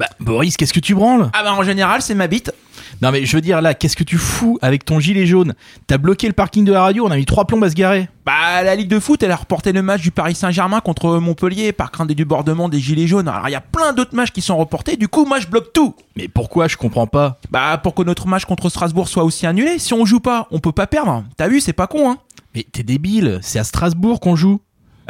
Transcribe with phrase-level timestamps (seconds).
[0.00, 1.28] Bah, Boris, qu'est-ce que tu branles?
[1.34, 2.54] Ah bah en général, c'est ma bite.
[3.02, 5.52] Non, mais je veux dire, là, qu'est-ce que tu fous avec ton gilet jaune?
[5.86, 8.08] T'as bloqué le parking de la radio, on a mis trois plombs à se garer.
[8.24, 11.72] Bah la Ligue de foot, elle a reporté le match du Paris Saint-Germain contre Montpellier
[11.72, 13.28] par crainte des débordements des gilets jaunes.
[13.28, 15.74] Alors il y a plein d'autres matchs qui sont reportés, du coup moi je bloque
[15.74, 15.94] tout.
[16.16, 16.66] Mais pourquoi?
[16.66, 17.38] Je comprends pas.
[17.50, 20.60] Bah pour que notre match contre Strasbourg soit aussi annulé, si on joue pas, on
[20.60, 21.24] peut pas perdre.
[21.36, 22.16] T'as vu, c'est pas con hein.
[22.54, 24.60] Mais t'es débile, c'est à Strasbourg qu'on joue.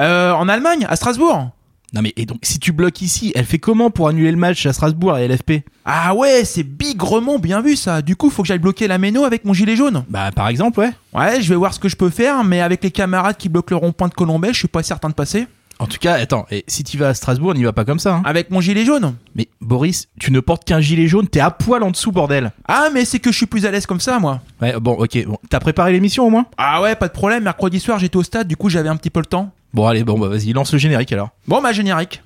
[0.00, 1.50] Euh, en Allemagne, à Strasbourg.
[1.92, 4.64] Non, mais et donc, si tu bloques ici, elle fait comment pour annuler le match
[4.66, 8.00] à Strasbourg et LFP Ah ouais, c'est bigrement bien vu ça.
[8.02, 10.04] Du coup, faut que j'aille bloquer la méno avec mon gilet jaune.
[10.08, 10.92] Bah, par exemple, ouais.
[11.12, 13.74] Ouais, je vais voir ce que je peux faire, mais avec les camarades qui bloquent
[13.74, 15.46] le rond-point de Colombay, je suis pas certain de passer.
[15.80, 18.16] En tout cas, attends, et si tu vas à Strasbourg, n'y va pas comme ça.
[18.16, 18.22] Hein.
[18.26, 19.14] Avec mon gilet jaune.
[19.34, 22.52] Mais Boris, tu ne portes qu'un gilet jaune, t'es à poil en dessous, bordel.
[22.68, 24.42] Ah, mais c'est que je suis plus à l'aise comme ça, moi.
[24.60, 25.24] Ouais, bon, ok.
[25.24, 25.38] Bon.
[25.48, 26.44] T'as préparé l'émission au moins?
[26.58, 27.44] Ah ouais, pas de problème.
[27.44, 29.52] Mercredi soir, j'étais au stade, du coup, j'avais un petit peu le temps.
[29.72, 31.28] Bon, allez, bon, bah vas-y, lance le générique alors.
[31.46, 32.22] Bon, bah, générique.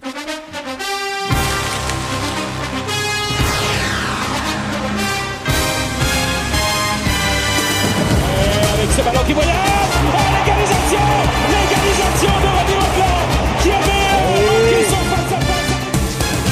[8.74, 11.04] avec ce ballon qui voyage oh, l'égalisation
[11.48, 13.24] l'égalisation de René Leclerc
[13.62, 15.72] qui avait marqué son face à face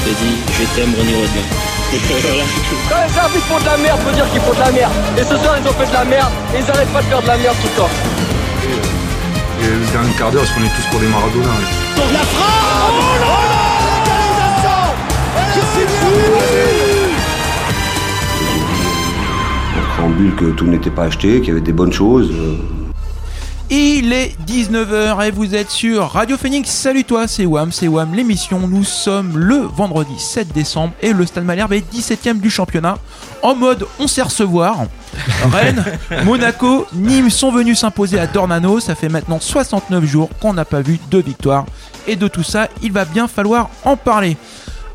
[0.05, 1.13] J'ai dit, je t'aime René
[1.93, 2.43] voilà.
[2.89, 4.91] Quand les arbitres font de la merde, faut dire qu'ils font de la merde.
[5.15, 6.31] Et ce soir, ils ont fait de la merde.
[6.55, 8.32] Et ils arrêtent pas de faire de la merde tout le temps.
[9.63, 11.45] Et le dernier quart d'heure, on est tous pour des Maradona.
[11.95, 13.63] Donc la frappe oh là là
[19.77, 22.29] On préambule que tout n'était pas acheté, qu'il y avait des bonnes choses.
[23.75, 26.69] Il est 19h et vous êtes sur Radio Phoenix.
[26.69, 28.67] Salut toi, c'est Wam, c'est Wam l'émission.
[28.67, 32.99] Nous sommes le vendredi 7 décembre et le Stade Malherbe est 17ème du championnat.
[33.41, 34.85] En mode on sait recevoir.
[35.51, 35.83] Rennes,
[36.23, 38.79] Monaco, Nîmes sont venus s'imposer à Dornano.
[38.79, 41.65] Ça fait maintenant 69 jours qu'on n'a pas vu de victoire.
[42.05, 44.37] Et de tout ça, il va bien falloir en parler.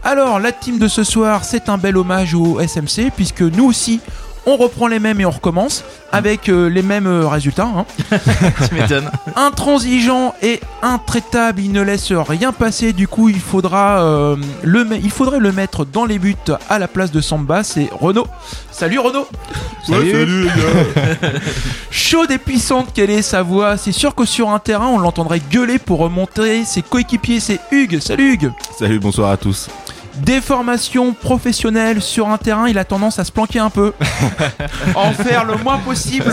[0.04, 3.98] Alors, la team de ce soir, c'est un bel hommage au SMC, puisque nous aussi,
[4.48, 7.68] on reprend les mêmes et on recommence, avec euh, les mêmes euh, résultats.
[7.76, 7.84] hein.
[8.68, 9.10] tu m'étonnes.
[9.36, 12.92] intransigeant et intraitable, il ne laisse rien passer.
[12.94, 16.34] Du coup, il faudra euh, le, il faudrait le mettre dans les buts
[16.70, 17.62] à la place de Samba.
[17.62, 18.26] C'est Renault.
[18.70, 19.28] Salut Renault.
[19.86, 20.48] Salut.
[21.90, 23.76] Chaude et puissante quelle est sa voix?
[23.76, 27.40] C'est sûr que sur un terrain, on l'entendrait gueuler pour remonter ses coéquipiers.
[27.40, 28.00] C'est Hugues.
[28.00, 28.52] Salut Hugues.
[28.78, 29.68] Salut, bonsoir à tous.
[30.16, 33.92] Déformation professionnelle sur un terrain, il a tendance à se planquer un peu.
[34.94, 36.30] en faire le moins possible.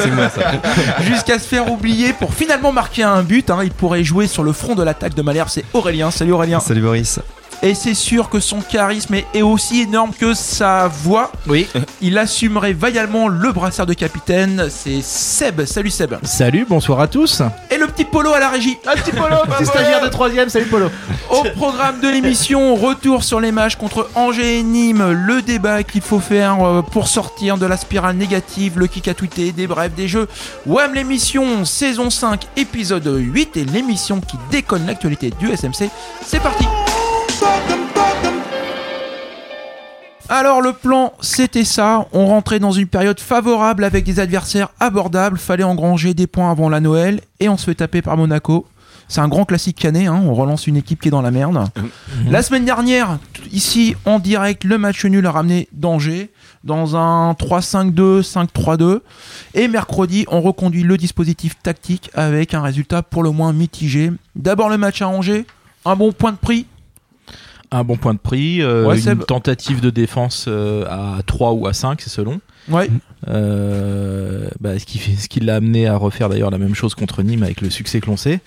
[1.02, 3.50] Jusqu'à se faire oublier pour finalement marquer un but.
[3.50, 3.60] hein.
[3.64, 5.50] Il pourrait jouer sur le front de l'attaque de Malherbe.
[5.50, 6.12] C'est Aurélien.
[6.12, 6.60] Salut Aurélien.
[6.60, 7.20] Salut Boris.
[7.62, 11.32] Et c'est sûr que son charisme est, aussi énorme que sa voix.
[11.48, 11.68] Oui.
[12.02, 14.68] Il assumerait vaillamment le brassard de capitaine.
[14.70, 15.66] C'est Seb.
[15.66, 16.16] Salut Seb.
[16.24, 17.42] Salut, bonsoir à tous.
[17.72, 18.78] Et le petit Polo à la régie.
[18.86, 20.90] Un petit Polo, Petit stagiaire de troisième, salut Polo.
[21.30, 26.02] Au programme de l'émission, retour sur les matchs contre Angers et Nîmes, le débat qu'il
[26.02, 29.96] faut faire euh, pour sortir de la spirale négative, le kick à tweeter, des brefs,
[29.96, 30.28] des jeux.
[30.66, 35.90] Wham l'émission, saison 5, épisode 8, et l'émission qui déconne l'actualité du SMC.
[36.22, 36.66] C'est parti
[40.30, 45.38] alors le plan c'était ça, on rentrait dans une période favorable avec des adversaires abordables,
[45.38, 48.66] fallait engranger des points avant la Noël et on se fait taper par Monaco.
[49.08, 51.64] C'est un grand classique canet, hein, on relance une équipe qui est dans la merde.
[52.28, 53.20] La semaine dernière,
[53.52, 56.32] ici en direct, le match nul a ramené d'Angers
[56.64, 59.02] dans un 3-5-2, 5-3-2.
[59.54, 64.12] Et mercredi, on reconduit le dispositif tactique avec un résultat pour le moins mitigé.
[64.36, 65.46] D'abord le match à Angers,
[65.86, 66.66] un bon point de prix.
[67.72, 71.68] Un bon point de prix, euh, Ouais, une tentative de défense euh, à 3 ou
[71.68, 72.40] à 5, c'est selon.
[72.70, 72.90] Ouais.
[73.28, 76.96] Euh, bah, ce qui fait, ce qui l'a amené à refaire d'ailleurs la même chose
[76.96, 78.40] contre Nîmes avec le succès que l'on sait.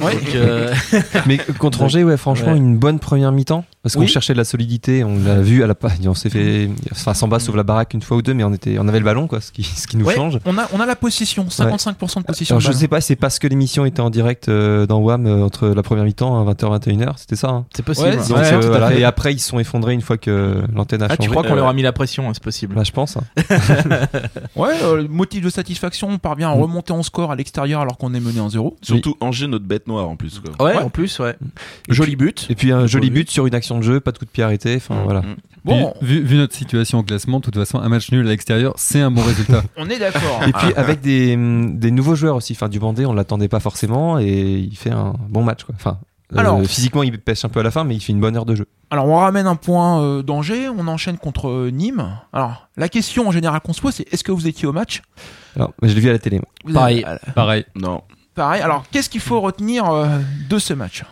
[0.00, 0.14] Ouais.
[0.14, 0.72] Donc, euh,
[1.26, 2.56] Mais contre Angers, ouais, franchement, Ouais.
[2.58, 3.64] une bonne première mi-temps.
[3.82, 4.08] Parce qu'on Oui.
[4.08, 5.74] cherchait de la solidité, on l'a vu à la
[6.06, 8.78] on s'est fait, enfin, Samba sauve la baraque une fois ou deux, mais on était,
[8.78, 10.38] on avait le ballon, quoi, ce qui, ce qui nous Ouais, change.
[10.46, 12.56] on, a, on a la possession, 55% de possession.
[12.56, 15.26] Alors, de je sais pas, c'est parce que l'émission était en direct euh, dans WAM
[15.26, 17.48] euh, entre la première mi-temps à 20h, 21h, c'était ça.
[17.50, 17.66] hein.
[17.76, 18.16] c'est possible.
[18.16, 18.94] Donc, euh, voilà.
[18.94, 21.30] Et après, ils se sont effondrés une fois que l'antenne a Ah, tu changé.
[21.30, 22.74] crois qu'on Euh, leur a mis la pression, hein, c'est possible.
[22.74, 23.18] Bah, je pense.
[23.18, 23.24] hein.
[24.56, 26.60] Ouais, euh, motif de satisfaction, on parvient à Mm.
[26.62, 28.76] remonter en score à l'extérieur alors qu'on est mené 1-0.
[28.82, 30.40] Surtout Angers, notre bête noire en plus.
[30.40, 30.64] Quoi.
[30.66, 30.82] Ouais, Ouais.
[30.82, 31.36] en plus, ouais.
[31.88, 32.46] Joli but.
[32.50, 33.14] Et puis un joli Oui.
[33.14, 34.74] but sur une action de jeu, pas de coup de pied arrêté.
[34.76, 35.20] Enfin voilà.
[35.22, 35.36] Mm.
[35.64, 38.30] Bon, Puis, vu, vu notre situation au classement, de toute façon, un match nul à
[38.30, 39.62] l'extérieur, c'est un bon résultat.
[39.78, 40.40] on est d'accord.
[40.46, 42.52] Et puis avec des, des nouveaux joueurs aussi.
[42.52, 44.28] Enfin, du Bandé, on l'attendait pas forcément et
[44.70, 45.64] il fait un bon match.
[45.64, 45.74] Quoi.
[45.76, 45.98] Enfin,
[46.32, 48.36] euh, Alors- physiquement, il pêche un peu à la fin, mais il fait une bonne
[48.36, 48.66] heure de jeu.
[48.90, 52.06] Alors on ramène un point euh, d'Angers, on enchaîne contre euh, Nîmes.
[52.32, 55.02] Alors la question en général qu'on se pose c'est est-ce que vous étiez au match?
[55.56, 56.40] Alors, je l'ai vu à la télé.
[56.64, 57.04] Vous Pareil.
[57.04, 57.64] avez- Pareil.
[57.74, 58.02] Non.
[58.34, 58.62] Pareil.
[58.62, 60.06] Alors qu'est-ce qu'il faut retenir euh,
[60.48, 61.02] de ce match?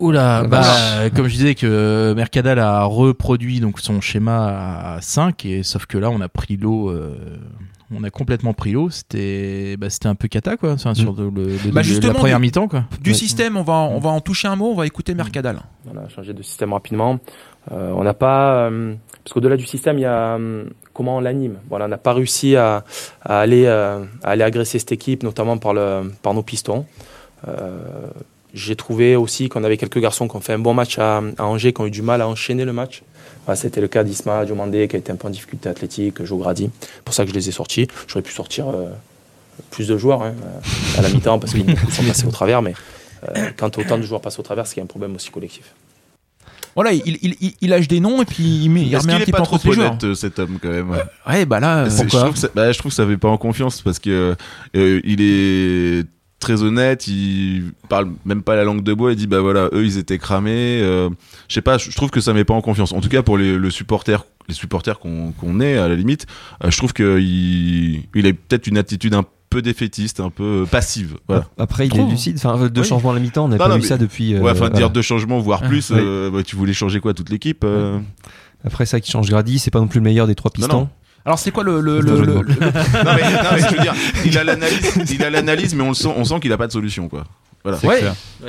[0.00, 1.12] Oula, La bah, vache.
[1.14, 5.96] comme je disais que Mercadal a reproduit donc son schéma à 5 et sauf que
[5.98, 7.16] là on a pris l'eau euh,
[7.98, 11.24] on a complètement pris l'eau, c'était bah, c'était un peu cata quoi, enfin, sur le,
[11.30, 12.84] le- Bah, le- la première du- mi-temps quoi.
[13.00, 13.16] Du Ouais.
[13.16, 15.60] système, on va, on va en toucher un mot, on va écouter Mercadal.
[15.92, 17.18] On a changé de système rapidement.
[17.72, 21.20] Euh, on n'a pas, euh, parce qu'au-delà du système, il y a euh, comment on
[21.20, 21.56] l'anime.
[21.70, 22.84] Voilà, on n'a pas réussi à,
[23.22, 26.84] à aller, euh, à aller agresser cette équipe, notamment par, le, par nos pistons.
[27.48, 27.78] Euh,
[28.52, 31.44] J'ai trouvé aussi qu'on avait quelques garçons qui ont fait un bon match à, à
[31.44, 33.02] Angers, qui ont eu du mal à enchaîner le match.
[33.46, 36.38] Voilà, C'était le cas d'Isma Diomandé, qui a été un peu en difficulté athlétique, Joe
[36.40, 36.70] Grady.
[36.80, 37.88] C'est pour ça que je les ai sortis.
[38.08, 38.88] J'aurais pu sortir euh,
[39.70, 40.34] plus de joueurs hein,
[40.98, 42.74] à la mi-temps, parce que beaucoup sont passés au travers, mais
[43.36, 45.30] euh, quand autant de joueurs passent au travers, c'est qu'il y a un problème aussi
[45.30, 45.74] collectif.
[46.74, 49.12] Voilà, il, il, il, il lâche des noms et puis il, met, il Est-ce remet
[49.12, 50.90] un qu'il est petit peu pas en trop honnête euh, cet homme quand même?
[51.28, 53.28] Ouais, bah là, C'est- je, trouve que ça, bah, je trouve que ça fait pas
[53.28, 54.34] en confiance parce que
[54.74, 56.04] euh, il est
[56.44, 59.84] très honnête, il parle même pas la langue de bois, il dit bah voilà, eux
[59.84, 61.08] ils étaient cramés, euh,
[61.48, 62.92] je sais pas, je trouve que ça met pas en confiance.
[62.92, 66.26] En tout cas pour les, le supporter, les supporters qu'on qu'on est à la limite,
[66.62, 70.66] euh, je trouve que il, il a peut-être une attitude un peu défaitiste, un peu
[70.70, 71.16] passive.
[71.28, 71.46] Voilà.
[71.58, 72.36] Après, il est lucide.
[72.36, 72.86] Enfin, deux Oui.
[72.86, 74.34] changements à la mi-temps, on n'a Non, pas non, vu mais- ça depuis.
[74.34, 74.76] euh, ouais, enfin voilà.
[74.76, 75.92] dire deux changements voire Ah, plus.
[75.92, 77.98] euh, bah, tu voulais changer quoi toute l'équipe euh
[78.64, 80.72] Après, ça qui change Grady, c'est pas non plus le meilleur des trois pistons.
[80.80, 80.88] non.
[81.26, 81.80] Alors c'est quoi le...
[81.80, 83.94] le, non, mais, non, mais je veux dire,
[84.26, 86.66] il a l'analyse, il a l'analyse, mais on le sent, on sent qu'il a pas
[86.66, 87.24] de solution quoi.
[87.62, 87.78] Voilà.
[87.82, 88.02] Ouais,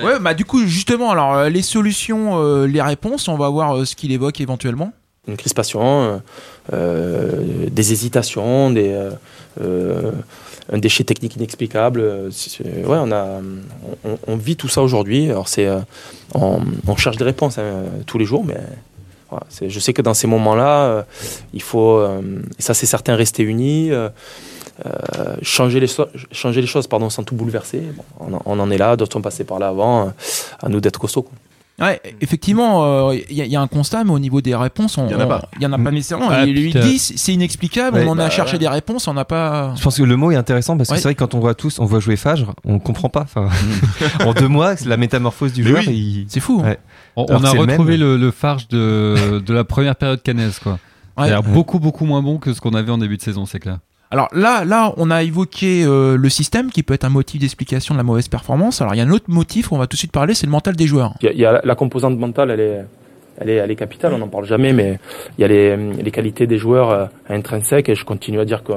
[0.03, 3.77] ouais, bah du coup justement, alors euh, les solutions, euh, les réponses, on va voir
[3.77, 4.91] euh, ce qu'il évoque éventuellement.
[5.29, 6.17] une crispation, euh,
[6.73, 7.31] euh,
[7.71, 9.11] des hésitations, des, euh,
[9.61, 10.11] euh,
[10.73, 12.01] un déchet technique inexplicable.
[12.01, 13.25] euh, ouais, on, a,
[14.03, 15.29] on, on vit tout ça aujourd'hui.
[15.29, 15.79] Alors c'est, euh,
[16.33, 18.57] on, on cherche des réponses hein, tous les jours, mais
[19.39, 21.03] voilà, je sais que dans ces moments-là, euh,
[21.53, 22.21] il faut, euh,
[22.57, 23.91] et ça c'est certain, rester unis.
[23.91, 24.09] euh,
[25.41, 27.81] changer les, so- changer les choses pardon, sans tout bouleverser.
[27.95, 30.07] Bon, on, en- on en est là, d'autres sont passés par là avant.
[30.07, 30.09] euh,
[30.61, 31.21] à nous d'être costauds.
[31.23, 31.33] quoi.
[31.87, 34.55] Ouais, effectivement, euh, il y, a- il y a un constat, mais au niveau des
[34.55, 35.49] réponses, on, Il y en a pas.
[35.57, 36.27] il y en a pas nécessairement.
[36.29, 38.59] Ah, il lui dit c'est inexplicable, Ouais, on en a bah, cherché ouais.
[38.59, 39.73] des réponses, on n'a pas.
[39.77, 40.99] Je pense que le mot est intéressant parce que Ouais.
[40.99, 43.21] c'est vrai que quand on voit tous, on voit jouer Fagre, on comprend pas.
[43.23, 43.49] Enfin,
[44.25, 45.93] en deux mois, la métamorphose du Mais joueur, oui.
[45.93, 46.61] il- c'est fou.
[46.61, 46.79] Ouais.
[47.15, 48.01] On, a retrouvé même.
[48.01, 50.73] le, le farge de, de la première période cannaise, quoi.
[51.17, 51.27] Ouais.
[51.27, 53.79] C'est-à-dire beaucoup, beaucoup moins bon que ce qu'on avait en début de saison, c'est clair.
[54.11, 57.95] Alors là, là, on a évoqué euh, le système qui peut être un motif d'explication
[57.95, 58.81] de la mauvaise performance.
[58.81, 60.51] Alors il y a un autre motif, on va tout de suite parler, c'est le
[60.51, 61.13] mental des joueurs.
[61.21, 62.85] Il y a, il y a la, la composante mentale, elle est,
[63.39, 64.99] elle est, elle est capitale, on n'en parle jamais, mais
[65.37, 68.63] il y a les, les qualités des joueurs euh, intrinsèques et je continue à dire
[68.63, 68.73] que,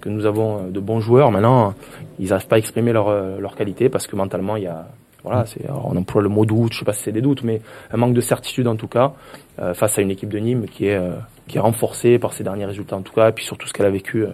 [0.00, 1.30] que nous avons euh, de bons joueurs.
[1.30, 1.74] Maintenant,
[2.18, 4.88] ils n'arrivent pas à exprimer leurs euh, leurs qualités parce que mentalement, il y a,
[5.24, 7.42] voilà, c'est, alors, on emploie le mot doute, je sais pas si c'est des doutes,
[7.44, 7.60] mais
[7.92, 9.12] un manque de certitude en tout cas
[9.60, 11.12] euh, face à une équipe de Nîmes qui est, euh,
[11.48, 13.86] qui est renforcée par ses derniers résultats en tout cas, et puis surtout ce qu'elle
[13.86, 14.30] a vécu euh,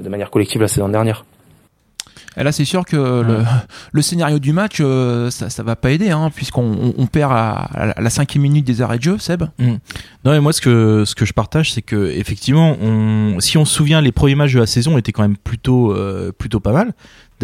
[0.00, 1.24] de manière collective la saison dernière.
[2.36, 3.44] Et là, c'est sûr que le,
[3.92, 7.30] le scénario du match, euh, ça, ça va pas aider, hein, puisqu'on on, on perd
[7.30, 9.44] à, à la cinquième minute des arrêts de jeu, Seb?
[9.58, 9.74] Mm.
[10.24, 13.64] Non mais moi ce que ce que je partage c'est que effectivement on si on
[13.64, 16.72] se souvient les premiers matchs de la saison étaient quand même plutôt euh, plutôt pas
[16.72, 16.92] mal.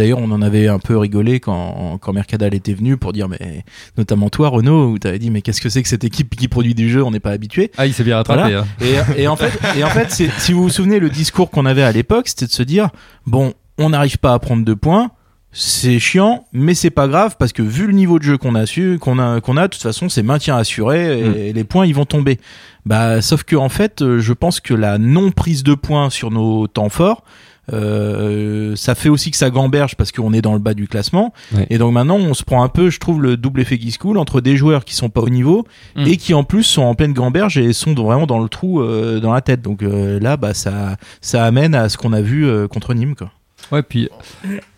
[0.00, 3.64] D'ailleurs on en avait un peu rigolé quand quand Mercadal était venu pour dire mais
[3.98, 6.74] notamment toi Renaud où t'avais dit mais qu'est-ce que c'est que cette équipe qui produit
[6.74, 7.04] du jeu?
[7.04, 7.70] On n'est pas habitué.
[7.76, 8.54] Ah, il s'est bien rattrapé.
[8.54, 8.66] hein.
[8.80, 11.66] Et, et en fait et en fait c'est- si vous vous souvenez le discours qu'on
[11.66, 12.88] avait à l'époque c'était de se dire
[13.26, 15.10] bon on n'arrive pas à prendre deux points
[15.52, 18.66] c'est chiant, mais c'est pas grave parce que vu le niveau de jeu qu'on a
[18.66, 21.94] su, qu'on a, qu'on a, de toute façon, c'est maintien assuré et les points ils
[21.94, 22.38] vont tomber.
[22.86, 26.30] Bah, sauf que en fait, euh, je pense que la non prise de points sur
[26.30, 27.24] nos temps forts,
[27.72, 31.32] euh, ça fait aussi que ça gamberge parce qu'on est dans le bas du classement.
[31.54, 31.66] Ouais.
[31.70, 33.98] Et donc maintenant, on se prend un peu, je trouve, le double effet qui se
[33.98, 35.64] coule entre des joueurs qui sont pas au niveau
[35.96, 36.06] Mm.
[36.06, 39.20] et qui en plus sont en pleine gamberge et sont vraiment dans le trou euh,
[39.20, 39.62] dans la tête.
[39.62, 43.14] Donc euh, là, bah ça, ça amène à ce qu'on a vu euh, contre Nîmes,
[43.14, 43.30] quoi.
[43.72, 44.08] Ouais, puis.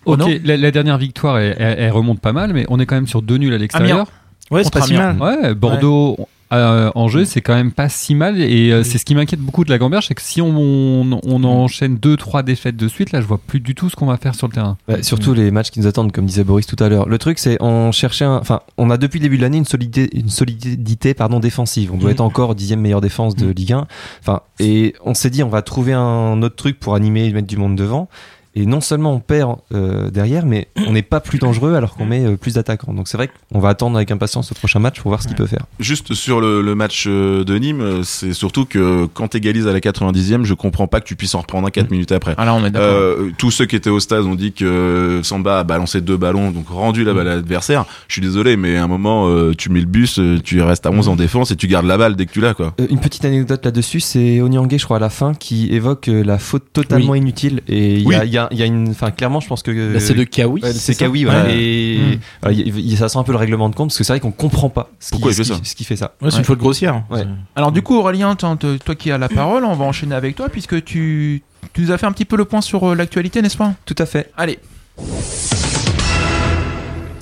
[0.04, 2.86] Oh Ok, la, la dernière victoire, elle, elle- elle remonte pas mal, mais on est
[2.86, 4.08] quand même sur deux nuls à l'extérieur.
[4.50, 5.16] Ouais, c'est pas si mal.
[5.20, 6.16] Ouais, Bordeaux,
[6.58, 8.40] euh, Angers, c'est quand même pas si mal.
[8.40, 11.20] Et euh, c'est ce qui m'inquiète beaucoup de la Gamberge, c'est que si on, on,
[11.24, 14.06] on enchaîne deux, trois défaites de suite, là, je vois plus du tout ce qu'on
[14.06, 14.76] va faire sur le terrain.
[14.88, 17.08] Bah, surtout les matchs qui nous attendent, comme disait Boris tout à l'heure.
[17.08, 20.16] Le truc, c'est on cherchait, enfin, on a depuis le début de l'année une solidité,
[20.18, 21.90] une solidité, pardon, défensive.
[21.92, 22.14] On doit Mhm.
[22.14, 23.86] être encore dixième meilleure défense de Ligue 1.
[24.20, 27.48] Enfin, et on s'est dit, on va trouver un autre truc pour animer et mettre
[27.48, 28.08] du monde devant.
[28.54, 32.04] Et non seulement on perd euh, derrière, mais on n'est pas plus dangereux alors qu'on
[32.04, 32.92] met euh, plus d'attaquants.
[32.92, 35.36] Donc c'est vrai qu'on va attendre avec impatience le prochain match pour voir ce qu'il
[35.36, 35.64] peut faire.
[35.80, 39.80] Juste sur le, le match euh, de Nîmes, c'est surtout que quand t'égalises à la
[39.80, 42.34] 90e, je comprends pas que tu puisses en reprendre un 4 minutes après.
[42.36, 42.90] Ah là, on est d'accord.
[42.92, 46.50] Euh, tous ceux qui étaient au stade ont dit que Samba a balancé deux ballons,
[46.50, 47.86] donc rendu la balle à l'adversaire.
[48.08, 50.90] Je suis désolé, mais à un moment, euh, tu mets le bus, tu restes à
[50.90, 52.74] 11 en défense et tu gardes la balle dès que tu l'as, quoi.
[52.80, 56.38] Euh, une petite anecdote là-dessus, c'est Onyangé, je crois, à la fin, qui évoque la
[56.38, 57.62] faute totalement inutile.
[57.68, 58.26] Et il y, a- Oui.
[58.26, 60.14] il y a a, il y a une, enfin clairement, je pense que Bah, c'est
[60.14, 60.62] de Kawi.
[60.62, 61.32] Ouais, c'est Kawi, ouais.
[61.32, 61.56] Ouais.
[61.56, 62.18] Et Mm.
[62.42, 64.20] voilà, il- il- ça sent un peu le règlement de compte parce que c'est vrai
[64.20, 66.14] qu'on comprend pas ce qui, Pourquoi ce fait qui- ça ce qui fait ça.
[66.20, 67.02] Ouais, c'est une faute grossière.
[67.10, 67.24] Ouais.
[67.56, 68.56] Alors du coup Aurélien, toi,
[68.98, 72.06] qui as la parole, on va enchaîner avec toi puisque tu, tu nous as fait
[72.06, 73.72] un petit peu le point sur euh, l'actualité, n'est-ce pas?
[73.86, 74.30] Tout à fait.
[74.36, 74.58] Allez.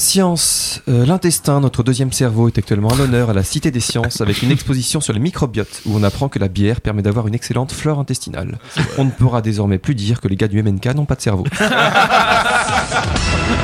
[0.00, 4.22] Science, euh, l'intestin, notre deuxième cerveau, est actuellement à l'honneur à la Cité des Sciences
[4.22, 7.34] avec une exposition sur le microbiote où on apprend que la bière permet d'avoir une
[7.34, 8.58] excellente flore intestinale.
[8.96, 11.44] On ne pourra désormais plus dire que les gars du MNK n'ont pas de cerveau.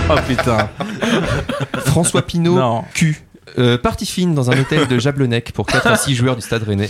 [0.09, 0.69] Oh putain.
[1.87, 2.85] François Pinault, Non.
[2.95, 3.25] Q.
[3.59, 6.62] Euh, partie fine dans un hôtel de Jablonec pour 4 à 6 joueurs du Stade
[6.62, 6.88] Rennais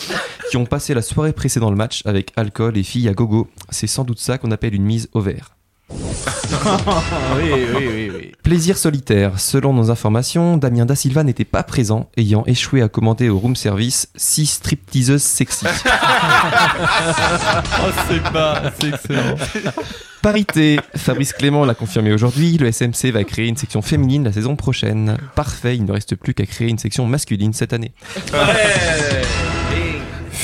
[0.50, 3.48] qui ont passé la soirée précédant le match avec alcool et filles à gogo.
[3.70, 5.55] C'est sans doute ça qu'on appelle une mise au vert.
[5.90, 8.32] oui, oui, oui, oui.
[8.42, 9.38] Plaisir solitaire.
[9.38, 13.54] Selon nos informations, Damien Da Silva n'était pas présent, ayant échoué à commander au room
[13.54, 15.66] service 6 stripteaseuses sexy.
[17.78, 19.36] Oh, c'est pas, c'est excellent.
[20.22, 20.80] Parité.
[20.96, 25.16] Fabrice Clément l'a confirmé aujourd'hui, le SMC va créer une section féminine la saison prochaine.
[25.34, 27.92] Parfait, il ne reste plus qu'à créer une section masculine cette année.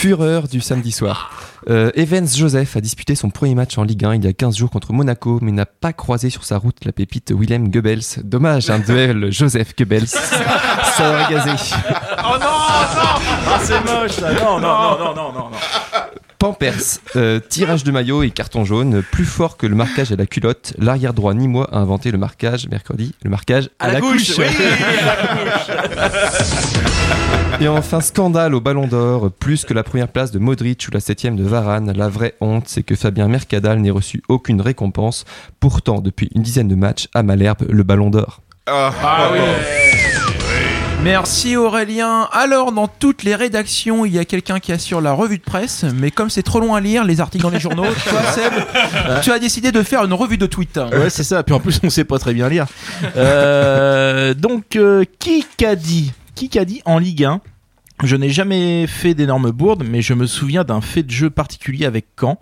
[0.02, 1.30] Fureur du samedi soir.
[1.70, 4.56] Euh, Evans Joseph a disputé son premier match en Ligue 1 il y a 15
[4.56, 8.02] jours contre Monaco, mais n'a pas croisé sur sa route la pépite Willem Goebbels.
[8.24, 10.06] Dommage, un duel Joseph Goebbels.
[10.08, 11.50] Ça aurait gazé.
[12.18, 14.32] Oh non, non Ah, c'est moche ça.
[14.32, 15.50] Non, non, non, non, non, non.
[15.50, 15.56] non.
[16.36, 20.26] Pampers, euh, tirage de maillot et carton jaune, plus fort que le marquage à la
[20.26, 20.72] culotte.
[20.78, 24.36] L'arrière droit Nîmois a inventé le marquage mercredi, le marquage à, la, couche.
[24.36, 24.46] oui,
[27.62, 30.98] Et enfin, scandale au Ballon d'Or, plus que la première place de Modric ou la
[30.98, 31.92] septième de Varane.
[31.92, 35.24] La vraie honte, c'est que Fabien Mercadal n'ait reçu aucune récompense.
[35.60, 38.40] Pourtant, depuis une dizaine de matchs, à Malherbe, le Ballon d'Or.
[38.66, 39.38] Ah oui.
[41.04, 42.28] Merci Aurélien.
[42.32, 45.84] Alors, dans toutes les rédactions, il y a quelqu'un qui assure la revue de presse,
[45.94, 48.52] mais comme c'est trop long à lire, les articles dans les journaux, toi, Seb,
[49.22, 50.78] tu as décidé de faire une revue de tweet.
[50.78, 51.44] Ouais, c'est ça.
[51.44, 52.66] Puis en plus, on sait pas très bien lire.
[53.16, 57.40] Euh, donc, euh, qui qu'a dit Qui qu'a dit en Ligue 1
[58.02, 61.86] Je n'ai jamais fait d'énormes bourdes, mais je me souviens d'un fait de jeu particulier
[61.86, 62.38] avec Caen.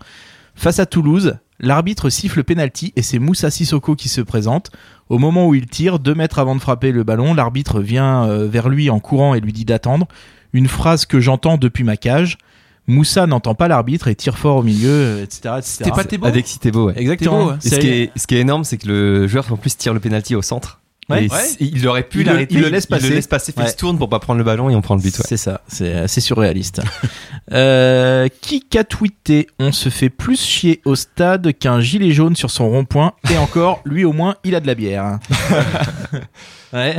[0.55, 4.71] Face à Toulouse, l'arbitre siffle le penalty et c'est Moussa Sissoko qui se présente.
[5.11, 8.49] Au moment où il tire, deux mètres avant de frapper le ballon, l'arbitre vient euh,
[8.49, 10.07] vers lui en courant et lui dit d'attendre.
[10.53, 12.39] Une phrase que j'entends depuis ma cage.
[12.87, 15.55] Moussa n'entend pas l'arbitre et tire fort au milieu, euh, etc.
[15.59, 15.61] etc.
[15.63, 16.95] C'était pas Thébault Avec Thébault, ouais.
[16.97, 17.47] Exactement.
[17.49, 17.55] Ouais.
[17.65, 19.93] Et ce, qui est, ce qui est énorme, c'est que le joueur en plus tire
[19.93, 20.80] le penalty au centre.
[21.11, 21.25] Ouais.
[21.27, 21.39] Et Ouais.
[21.41, 22.55] c- il aurait pu Il le- l'arrêter.
[22.55, 23.05] il le laisse passer.
[23.07, 23.67] Il le laisse passer, fait Ouais.
[23.67, 25.17] il se tourne pour pas prendre le ballon et on prend le but.
[25.19, 25.25] ouais.
[25.29, 26.81] C'est ça, c'est assez surréaliste.
[27.53, 32.51] euh, qui qu'a tweeté On se fait plus chier au stade qu'un gilet jaune sur
[32.51, 35.19] son rond-point, et encore, lui au moins, il a de la bière.
[36.73, 36.97] ouais,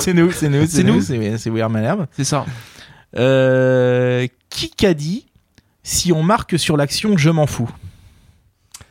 [0.00, 2.06] c'est nous, c'est nous, c'est nous, C'est Weird Malherbe.
[2.16, 2.44] C'est ça.
[3.16, 5.26] Euh, qui qu'a dit
[5.82, 7.70] Si on marque sur l'action, je m'en fous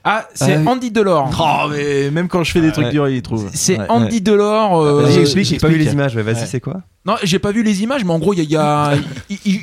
[0.06, 0.68] Ah, c'est Ah oui.
[0.68, 1.32] Andy Delors.
[1.40, 2.92] Oh, mais même quand je fais des trucs Ouais.
[2.92, 3.50] durs, il trouve.
[3.54, 3.86] C'est Ouais.
[3.88, 4.78] Andy Delors.
[4.82, 6.46] euh, Vas-y, J'ai explique, j'ai pas vu les images, ouais, vas-y, Ouais.
[6.46, 8.52] c'est quoi Non, j'ai pas vu les images, mais en gros, il y a, il
[8.52, 8.94] y a-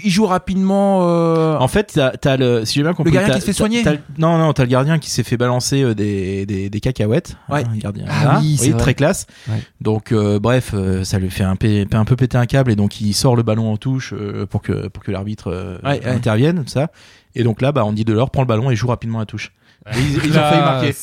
[0.04, 1.00] il, joue rapidement.
[1.02, 3.52] euh, En fait, t'as, t'as le, si j'ai bien compris, Le gardien qui se fait
[3.52, 3.82] soigner.
[3.82, 7.36] t'as non, non, t'as le gardien qui s'est fait balancer euh, des, des, des cacahuètes.
[7.50, 7.62] Ouais.
[7.64, 8.04] Hein, gardien.
[8.08, 8.38] Ah Voilà.
[8.40, 9.26] oui, c'est très classe.
[9.48, 9.62] Ouais.
[9.82, 12.76] Donc, euh, bref, euh, ça lui fait un, peu- un peu péter un câble et
[12.76, 16.00] donc il sort le ballon en touche euh, pour que pour que l'arbitre euh, Ouais,
[16.02, 16.06] ouais.
[16.08, 16.88] intervienne, tout ça.
[17.34, 19.52] Et donc là, bah, Andy Delors prend le ballon et joue rapidement à touche.
[19.94, 20.94] Ils, ils ont failli marquer.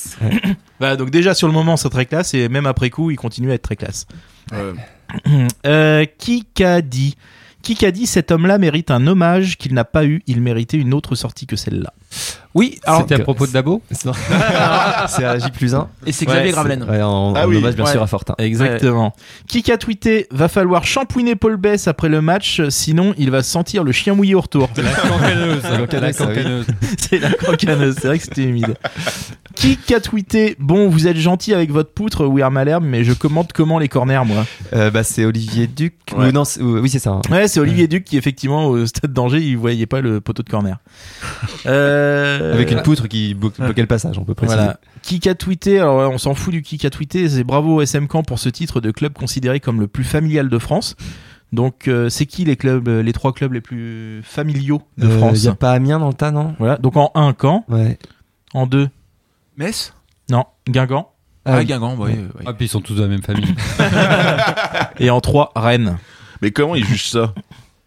[0.79, 3.51] Bah, donc déjà sur le moment, c'est très classe et même après coup, il continue
[3.51, 4.07] à être très classe.
[4.51, 4.73] Ouais.
[5.65, 7.15] Euh, qui qu'a dit?
[7.61, 10.93] Qui qu'a dit cet homme-là mérite un hommage qu'il n'a pas eu Il méritait une
[10.93, 11.93] autre sortie que celle-là?
[12.57, 13.01] Oui, alors.
[13.01, 13.81] C'était à propos de Dabo.
[13.91, 15.87] C'est à J plus 1.
[16.05, 16.83] Et c'est Xavier Ouais, Gravelaine.
[16.83, 17.57] Ouais, en, Ah en oui.
[17.57, 17.91] hommage bien Ouais.
[17.91, 18.33] sûr à Fortin.
[18.39, 19.13] Exactement.
[19.47, 23.83] Qui qu'a tweeté Va falloir shampouiner Paul Bess après le match, sinon il va sentir
[23.83, 24.69] le chien mouillé au retour.
[24.75, 25.63] La cancaneuse.
[25.71, 26.65] La cancaneuse, cancaneuse.
[26.97, 28.75] c'est la crocaneuse, c'est vrai que c'était humide.
[29.55, 33.53] Qui qu'a tweeté Bon, vous êtes gentil avec votre poutre, Weir Malherbe, mais je commente
[33.53, 34.45] comment les corners, moi.
[34.73, 35.93] Euh, bah, c'est Olivier Duc.
[36.15, 36.27] Ouais.
[36.27, 37.11] Ou non, oui, c'est ça.
[37.11, 37.21] hein.
[37.31, 40.49] Ouais, c'est Olivier Duc qui, effectivement, au stade d'Angers, il voyait pas le poteau de
[40.49, 40.77] corner.
[41.65, 44.57] Euh, Avec une poutre qui blo- bloquait le passage, on peut préciser.
[44.57, 44.79] Voilà.
[45.01, 48.07] Qui a tweeté, alors on s'en fout du qui a tweeté, c'est bravo au SM
[48.07, 50.95] Camp pour ce titre de club considéré comme le plus familial de France.
[51.53, 55.17] Donc euh, c'est qui les clubs, euh, les trois clubs les plus familiaux de Euh,
[55.17, 56.55] France y a pas Amiens dans le tas, non?
[56.59, 56.77] Voilà.
[56.77, 57.97] Donc en 1 Caen, Ouais.
[58.53, 58.89] en 2
[59.55, 59.93] Metz?
[60.29, 61.11] Non Guingamp
[61.45, 61.65] Ah, oui.
[61.65, 62.11] Guingamp, oui.
[62.17, 62.43] oui.
[62.45, 63.55] Ah, puis ils sont tous de la même famille.
[64.99, 65.97] et en 3 Rennes.
[66.41, 67.33] Mais comment ils jugent ça?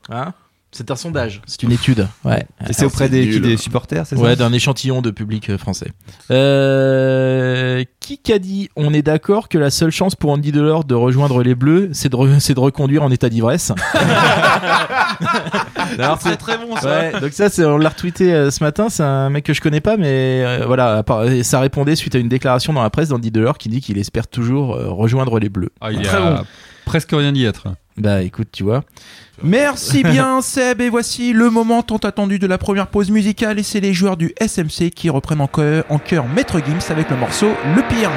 [0.09, 0.33] Hein?
[0.73, 2.07] C'est un sondage, c'est une étude.
[2.25, 2.47] Ouais.
[2.69, 3.35] Et c'est auprès des, nul.
[3.35, 5.91] qui, des supporters, c'est ça Ouais, d'un échantillon de public euh, français.
[6.31, 10.95] Euh, qui a dit On est d'accord que la seule chance pour Andy Delors de
[10.95, 13.73] rejoindre les Bleus, c'est de, re- c'est de reconduire en état d'ivresse?
[15.99, 16.89] Alors c'est très bon ça.
[16.89, 18.89] Ouais, donc ça, c'est, on l'a retweeté euh, ce matin.
[18.89, 21.03] C'est un mec que je connais pas, mais euh, voilà,
[21.43, 24.27] ça répondait suite à une déclaration dans la presse d'Andy Delors qui dit qu'il espère
[24.29, 25.71] toujours euh, rejoindre les Bleus.
[25.81, 26.43] Ah, il y Très bon.
[26.85, 27.69] presque rien d'y être.
[28.01, 28.83] Bah écoute, tu vois.
[29.43, 33.63] Merci bien Seb et voici le moment tant attendu de la première pause musicale et
[33.63, 37.17] c'est les joueurs du SMC qui reprennent en chœur, en chœur Maître Gims avec le
[37.17, 38.11] morceau Le Pire.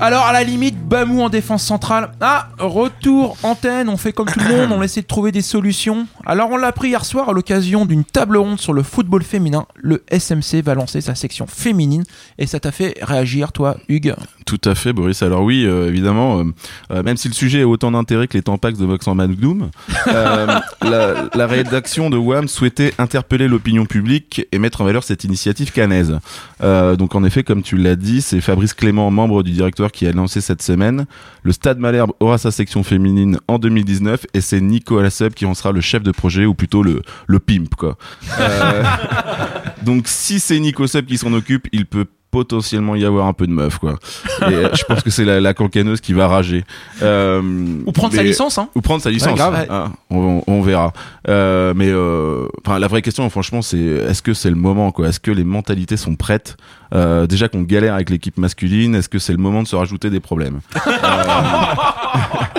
[0.00, 2.12] Alors à la limite, Bamou en défense centrale.
[2.20, 6.06] Ah, retour antenne, on fait comme tout le monde, on essaie de trouver des solutions.
[6.24, 9.66] Alors on l'a pris hier soir à l'occasion d'une table ronde sur le football féminin.
[9.74, 12.04] Le SMC va lancer sa section féminine
[12.38, 14.14] et ça t'a fait réagir toi, Hugues
[14.46, 15.20] Tout à fait, Boris.
[15.24, 16.44] Alors oui, euh, évidemment, euh,
[16.92, 19.70] euh, même si le sujet a autant d'intérêt que les tampax de Vox en Magnum,
[20.06, 20.46] euh,
[20.82, 25.72] la, la rédaction de WAM souhaitait interpeller l'opinion publique et mettre en valeur cette initiative
[25.72, 26.18] canaise.
[26.60, 29.52] Donc en effet, comme tu l'as dit, c'est Fabrice Clément, membre du
[29.92, 31.06] qui a lancé cette semaine.
[31.42, 35.54] Le Stade Malherbe aura sa section féminine en 2019 et c'est Nico Alasseb qui en
[35.54, 37.96] sera le chef de projet ou plutôt le, le pimp, quoi.
[38.38, 38.82] Euh,
[39.82, 43.46] donc si c'est Nico Seb qui s'en occupe, il peut potentiellement y avoir un peu
[43.46, 43.98] de meuf quoi.
[44.42, 46.64] Et euh, je pense que c'est la, la cancaneuse qui va rager.
[47.02, 47.40] Euh,
[47.86, 48.68] Ou prendre sa licence, hein.
[48.74, 49.34] ou prendre sa licence.
[49.36, 49.66] Grave.
[49.70, 50.92] Ah, on, on verra.
[51.28, 55.08] Euh, mais euh, enfin la vraie question franchement c'est est-ce que c'est le moment quoi?
[55.08, 56.56] Est-ce que les mentalités sont prêtes?
[56.94, 60.08] Euh, déjà qu'on galère avec l'équipe masculine est-ce que c'est le moment de se rajouter
[60.10, 60.60] des problèmes?
[60.86, 60.90] Euh,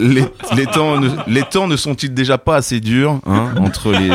[0.00, 0.24] les,
[0.56, 4.10] les temps ne, les temps ne sont-ils déjà pas assez durs hein, entre les,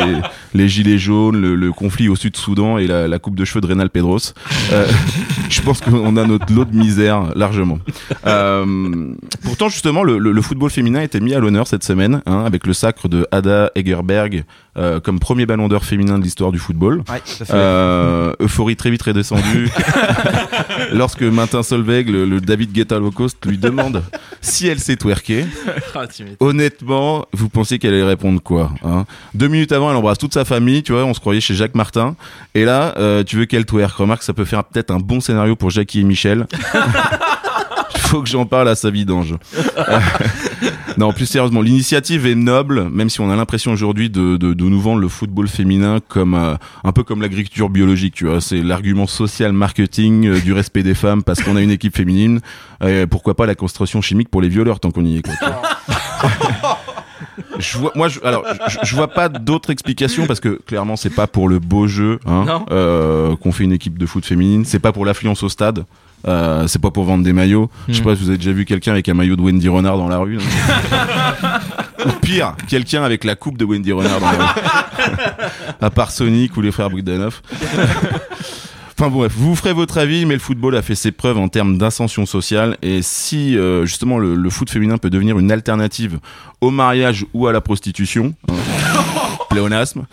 [0.54, 3.66] les gilets jaunes, le, le conflit au Sud-Soudan et la, la coupe de cheveux de
[3.66, 4.18] Rénal Pedros?
[4.72, 4.86] Euh,
[5.48, 7.78] Je pense qu'on a notre lot de misère largement.
[8.26, 9.12] Euh,
[9.44, 12.66] pourtant, justement, le, le- le football féminin était mis à l'honneur cette semaine hein, avec
[12.66, 14.44] le sacre de Ada Egerberg
[14.76, 17.02] euh, comme premier ballon d'or féminin de l'histoire du football.
[17.08, 17.22] Ouais.
[17.50, 19.70] Euh, euphorie très vite redescendue
[20.92, 24.02] lorsque Martin Solveig, le, David Guetta low cost, lui demande
[24.40, 25.46] si elle sait twerker.
[25.94, 26.04] Ah.
[26.40, 29.06] Honnêtement, vous pensez qu'elle allait répondre quoi hein?
[29.34, 31.74] Deux minutes avant, elle embrasse toute sa famille, tu vois, on se croyait chez Jacques
[31.74, 32.16] Martin.
[32.54, 33.96] Et là, euh, tu veux qu'elle twerk.
[33.96, 36.46] Remarque, ça peut faire peut-être un bon scénario pour Jackie et Michel.
[38.06, 39.34] Il faut que j'en parle à sa vidange.
[39.78, 40.00] Euh,
[40.96, 44.64] non, plus sérieusement, l'initiative est noble, même si on a l'impression aujourd'hui de, de, de
[44.64, 48.40] nous vendre le football féminin comme euh, un peu comme l'agriculture biologique, tu vois.
[48.40, 52.40] C'est l'argument social marketing euh, du respect des femmes parce qu'on a une équipe féminine.
[53.10, 55.34] Pourquoi pas la castration chimique pour les violeurs tant qu'on y est, quoi.
[57.58, 61.10] Je vois, moi, je, alors, je, je vois pas d'autre explication parce que clairement, c'est
[61.10, 64.64] pas pour le beau jeu hein, euh, qu'on fait une équipe de foot féminine.
[64.64, 65.84] C'est pas pour l'affluence au stade.
[66.28, 67.70] Euh, c'est pas pour vendre des maillots.
[67.88, 68.04] Je sais Hmm.
[68.04, 70.18] pas si vous avez déjà vu quelqu'un avec un maillot de Wendy Renard dans la
[70.18, 70.38] rue.
[72.04, 74.44] ou pire, quelqu'un avec la coupe de Wendy Renard dans la rue.
[75.80, 77.40] à part Sonic ou les frères Bogdanov.
[78.98, 81.76] Enfin bref, vous ferez votre avis, mais le football a fait ses preuves en termes
[81.76, 82.78] d'ascension sociale.
[82.80, 86.18] Et si euh, justement le, le foot féminin peut devenir une alternative
[86.62, 88.54] au mariage ou à la prostitution, hein,
[89.50, 90.06] pléonasme,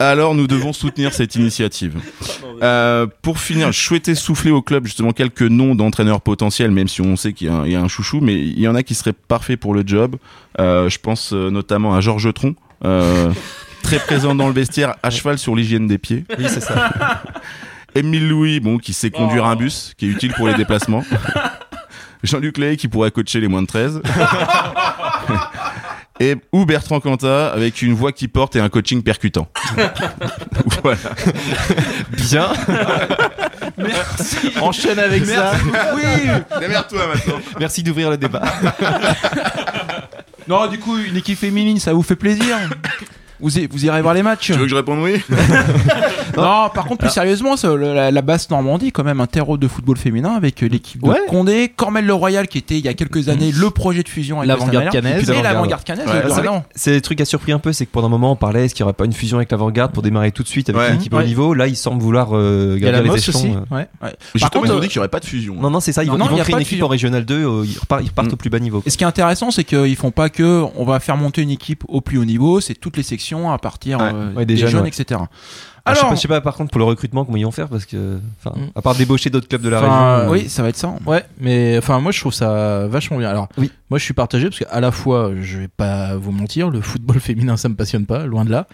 [0.00, 1.94] alors nous devons soutenir cette initiative.
[2.64, 7.02] Euh, pour finir, je souhaitais souffler au club justement quelques noms d'entraîneurs potentiels, même si
[7.02, 8.74] on sait qu'il y, a un- il y a un chouchou, mais il y en
[8.74, 10.16] a qui seraient parfaits pour le job.
[10.60, 12.54] Euh, je pense euh, notamment à Georges Tron.
[12.84, 13.30] euh,
[13.82, 16.24] très présent dans le vestiaire, à cheval sur l'hygiène des pieds.
[16.38, 16.90] Oui, c'est ça.
[17.94, 21.04] Émile Louis, bon, qui sait conduire un bus, qui est utile pour les déplacements.
[22.24, 24.00] Jean-Luc Lay, qui pourrait coacher les moins de 13.
[26.20, 29.48] Et ou Bertrand Cantat, avec une voix qui porte et un coaching percutant.
[30.82, 30.98] voilà.
[32.10, 32.52] Bien.
[34.60, 35.54] Enchaîne avec ça.
[35.96, 36.02] Oui.
[36.60, 37.40] Démerde-toi maintenant.
[37.58, 38.42] Merci d'ouvrir le débat.
[40.46, 42.56] Non, du coup, une équipe féminine, ça vous fait plaisir?
[43.44, 45.22] Vous, y- vous irez voir les matchs Tu veux que je réponde oui
[46.36, 49.56] Non, par contre, plus sérieusement, ça, le- la, la basse Normandie, quand même un terreau
[49.56, 51.18] de football féminin avec euh, l'équipe de Ouais.
[51.28, 54.54] Condé, Cormel-le-Royal qui était il y a quelques années le projet de fusion avec le
[54.58, 56.06] L'avant-garde et puis l'avant-garde cannaise.
[56.08, 56.64] Ouais, le c'est Dornan.
[56.74, 58.64] C'est le truc qui a surpris un peu, c'est que pendant un moment on parlait
[58.64, 60.80] est-ce qu'il n'y aurait pas une fusion avec l'avant-garde pour démarrer tout de suite avec
[60.80, 60.88] Ouais.
[60.90, 61.26] une équipe au Ouais.
[61.26, 61.54] niveau.
[61.54, 63.38] Là, ils semblent vouloir euh, garder les échelons.
[63.38, 63.52] aussi.
[63.72, 64.10] euh.
[64.34, 65.54] Justement, contre, ils ont euh, dit qu'il n'y aurait pas de fusion.
[65.60, 66.02] Non, non, c'est ça.
[66.02, 67.34] Ils vont, créer une équipe en Régional 2.
[67.34, 68.34] euh, ils repartent, ils repartent Mm.
[68.34, 68.82] au plus bas niveau.
[68.86, 71.50] Et ce qui est intéressant, c'est qu'ils font pas que on va faire monter une
[71.50, 74.10] équipe au plus haut niveau, c'est toutes les sections à partir Ouais.
[74.12, 75.26] euh, Ouais, des, des jeunes, jeunes, ouais.
[75.86, 75.86] Etc.
[75.86, 77.44] Ah, je, sais Alors, pas, je sais pas par contre pour le recrutement comment ils
[77.44, 78.70] vont faire parce que enfin Mm.
[78.74, 79.94] à part débaucher d'autres clubs de la région.
[79.94, 80.94] euh, oui, ça va être ça.
[81.06, 83.28] Ouais, mais enfin moi je trouve ça vachement bien.
[83.28, 83.70] Alors, Oui.
[83.90, 87.20] moi je suis partagé parce qu'à la fois, je vais pas vous mentir, le football
[87.20, 88.66] féminin ça me passionne pas, loin de là.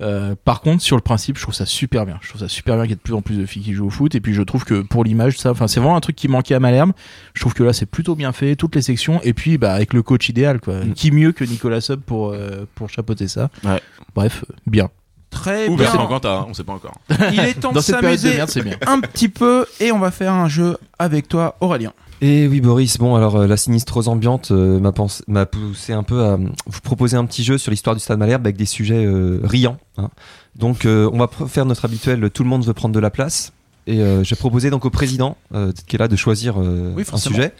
[0.00, 2.18] Euh, par contre, sur le principe, je trouve ça super bien.
[2.22, 3.74] Je trouve ça super bien qu'il y ait de plus en plus de filles qui
[3.74, 4.14] jouent au foot.
[4.14, 6.54] Et puis je trouve que pour l'image, ça, enfin c'est vraiment un truc qui manquait
[6.54, 6.92] à Malherbe.
[7.34, 9.20] Je trouve que là c'est plutôt bien fait, toutes les sections.
[9.22, 10.76] Et puis bah avec le coach idéal quoi.
[10.84, 10.94] Mm.
[10.94, 13.50] Qui mieux que Nicolas Sub pour euh, pour chapeauter ça?
[13.64, 13.80] Ouais.
[14.14, 14.88] Bref, bien.
[15.34, 15.84] Très Ou bien.
[15.86, 16.94] Bertrand Cantat, hein, on sait pas encore.
[17.32, 18.76] Il est temps de Dans cette période de s'amuser merde, c'est bien.
[18.86, 21.92] un petit peu et on va faire un jeu avec toi, Aurélien.
[22.20, 24.80] Et oui Boris, bon alors euh, la sinistrose ambiante euh,
[25.26, 28.46] m'a poussé un peu à vous proposer un petit jeu sur l'histoire du Stade Malherbe
[28.46, 29.76] avec des sujets euh, riants.
[29.98, 30.08] hein.
[30.56, 33.10] Donc euh, on va pr- faire notre habituel tout le monde veut prendre de la
[33.10, 33.52] place
[33.88, 37.02] et euh, j'ai proposé donc au président euh, qui est là de choisir euh, Oui,
[37.02, 37.34] un forcément.
[37.34, 37.52] sujet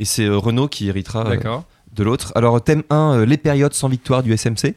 [0.00, 1.64] et c'est euh, Renaud qui héritera euh, D'accord.
[1.94, 2.32] de l'autre.
[2.34, 4.74] Alors thème 1 euh, les périodes sans victoire du SMC.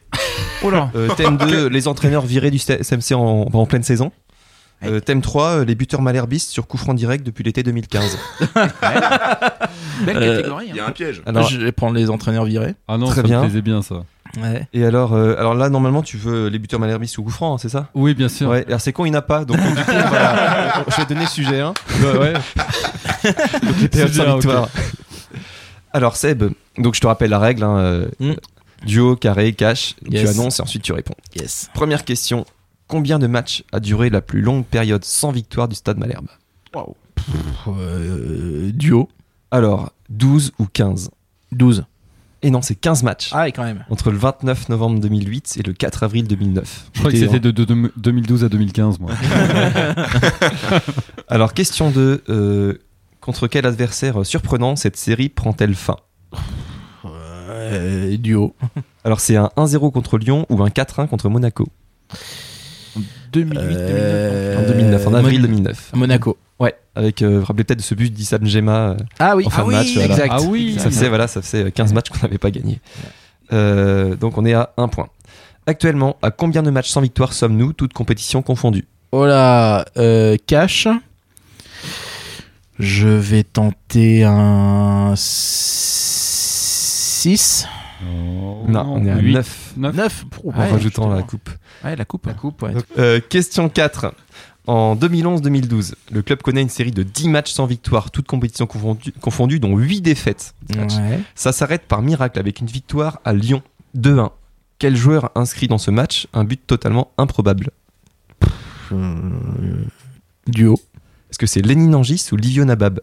[0.62, 0.90] Oh là.
[0.94, 4.12] Euh, thème 2 les entraîneurs virés du SMC en, en pleine saison.
[4.84, 8.18] Euh, thème 3 euh, les buteurs malherbistes sur coup franc direct depuis l'été 2015.
[10.04, 10.66] Belle Euh, catégorie.
[10.68, 10.84] Il y hein.
[10.86, 11.22] a un piège.
[11.26, 12.74] Alors, je vais prendre les entraîneurs virés.
[12.88, 13.40] Ah non, Très ça bien.
[13.40, 14.02] me plaisait bien ça.
[14.42, 14.66] Ouais.
[14.74, 17.58] Et alors, euh, alors là, normalement, tu veux les buteurs malherbistes ou coup franc, hein,
[17.58, 17.88] c'est ça?
[17.94, 18.48] Oui, bien sûr.
[18.50, 19.44] Ouais, alors c'est con, il n'y en a pas.
[19.44, 19.70] Donc, du coup,
[20.88, 21.60] je vais donner le sujet.
[21.60, 21.72] Hein.
[22.02, 22.32] Ouais, ouais.
[23.62, 24.68] Donc, les périodes bien, victoire.
[25.92, 26.44] Alors, Seb,
[26.76, 28.32] donc je te rappelle la règle hein, euh, Mm.
[28.84, 29.96] Duo, carré, cash.
[30.10, 31.14] Tu annonces et ensuite tu réponds.
[31.36, 31.70] Yes.
[31.74, 32.44] Première question
[32.86, 36.28] combien de matchs a duré la plus longue période sans victoire du stade Malherbe?
[37.68, 39.08] Euh, duo.
[39.50, 41.10] Alors, 12 ou 15
[41.52, 41.84] 12.
[42.42, 43.30] Et non, c'est 15 matchs.
[43.32, 43.86] Ah, et quand même.
[43.88, 46.90] Entre le 29 novembre 2008 et le 4 avril 2009.
[46.92, 49.12] Je crois que c'était de, de- de 2012 à 2015, moi.
[51.28, 52.22] Alors, question 2.
[52.28, 52.74] euh,
[53.20, 55.96] contre quel adversaire surprenant cette série prend-elle fin?
[57.72, 58.54] Euh, duo.
[59.04, 61.68] Alors, c'est un 1-0 contre Lyon ou un 4-1 contre Monaco
[63.32, 63.82] 2008, 2009.
[63.90, 65.90] Euh, En 2009, en avril 2009.
[65.94, 66.36] Monaco.
[66.60, 69.44] Ouais, avec, euh, vous vous rappelez peut-être de ce but d'Issam Gema euh, Ah oui,
[69.46, 69.94] en fin ah de oui, match.
[69.94, 70.06] voilà.
[70.06, 70.32] exact.
[70.32, 70.76] Ah oui.
[70.78, 72.80] Ça faisait, voilà, ça faisait 15 matchs qu'on n'avait pas gagné.
[73.52, 75.08] Euh, donc on est à un point.
[75.66, 80.86] Actuellement, à combien de matchs sans victoire sommes-nous, toutes compétitions confondues Oh là, euh, cash.
[82.78, 85.14] Je vais tenter un
[87.24, 87.66] 6.
[88.68, 89.32] Non, on est à Huit.
[89.32, 89.72] 9.
[89.78, 89.96] 9.
[89.96, 91.48] 9 En rajoutant la coupe.
[91.82, 92.26] Ouais, la coupe.
[92.26, 92.74] La coupe, ouais.
[92.74, 94.12] Donc, euh, question 4.
[94.66, 99.12] En 2011-2012, le club connaît une série de 10 matchs sans victoire, toutes compétitions confondues,
[99.22, 100.54] confondues, dont 8 défaites.
[100.76, 101.20] Ouais.
[101.34, 103.62] Ça s'arrête par miracle avec une victoire à Lyon
[103.96, 104.30] 2-1.
[104.78, 107.70] Quel joueur inscrit dans ce match un but totalement improbable?
[108.92, 109.82] Euh,
[110.46, 110.74] duo.
[111.30, 113.00] Est-ce que c'est Lénine Angis ou Livio Nabab?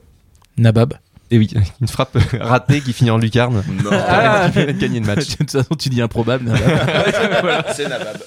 [0.58, 0.94] Nabab.
[1.32, 1.50] Et oui,
[1.82, 3.64] une frappe ratée qui finit en lucarne.
[3.84, 3.90] Non.
[4.14, 4.50] Ah.
[4.50, 5.30] De gagner le match.
[5.30, 6.46] de toute façon, tu dis improbable.
[6.46, 7.66] Nabab.
[7.74, 8.18] C'est Nabab.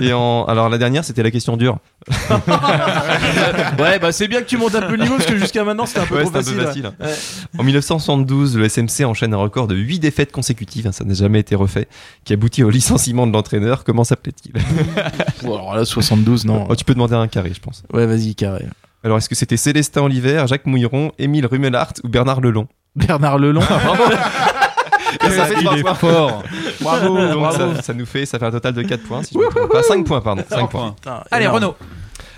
[0.00, 0.44] Et en...
[0.46, 1.78] alors la dernière, c'était la question dure.
[3.78, 5.86] ouais, bah c'est bien que tu montes un peu le niveau parce que jusqu'à maintenant
[5.86, 6.90] c'était un peu Ouais, trop c'était un peu facile.
[7.58, 11.40] En 1972, le SMC enchaîne un record de 8 défaites consécutives, hein, ça n'a jamais
[11.40, 11.88] été refait,
[12.24, 13.84] qui aboutit au licenciement de l'entraîneur.
[13.84, 14.52] Comment s'appelait-il?
[15.44, 16.66] Alors là, 72, non.
[16.68, 17.84] Oh, Tu peux demander un carré, je pense.
[17.92, 18.66] Ouais, vas-y, carré.
[19.04, 23.60] Alors, est-ce que c'était Célestin Oliver, Jacques Mouilleron, Émile Rumelart ou Bernard Lelon Bernard Lelon.
[25.24, 25.94] Et ça fait Il est points.
[25.94, 26.42] fort.
[26.80, 27.74] bravo, Donc bravo.
[27.76, 29.70] ça, ça nous fait, ça fait un total de 4 points, si je me trompe
[29.72, 29.82] pas.
[29.82, 30.42] 5 points, pardon.
[30.48, 30.92] 5 points.
[30.92, 31.56] Putain, Allez, énorme.
[31.56, 31.74] Renaud.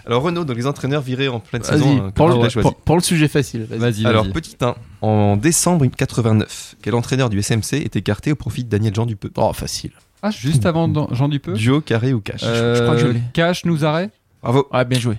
[0.07, 1.91] Alors, Renaud, donc les entraîneurs virés en pleine Vas-y, saison.
[2.07, 2.23] hein, tu
[2.59, 3.67] le, pour- pour le sujet facile.
[3.71, 4.07] Vas-y.
[4.07, 4.75] Alors, petit 1.
[5.03, 9.31] En décembre 89, quel entraîneur du SMC est écarté au profit de Daniel Jean Dupeux
[9.37, 9.93] Oh, facile.
[10.23, 11.55] Ah, juste avant Jean Dupeux.
[11.55, 13.23] Duo, carré ou cash Euh, crois que je l'ai.
[13.33, 14.11] Cash nous arrête.
[14.43, 14.67] Bravo.
[14.73, 15.17] Ouais, bien joué.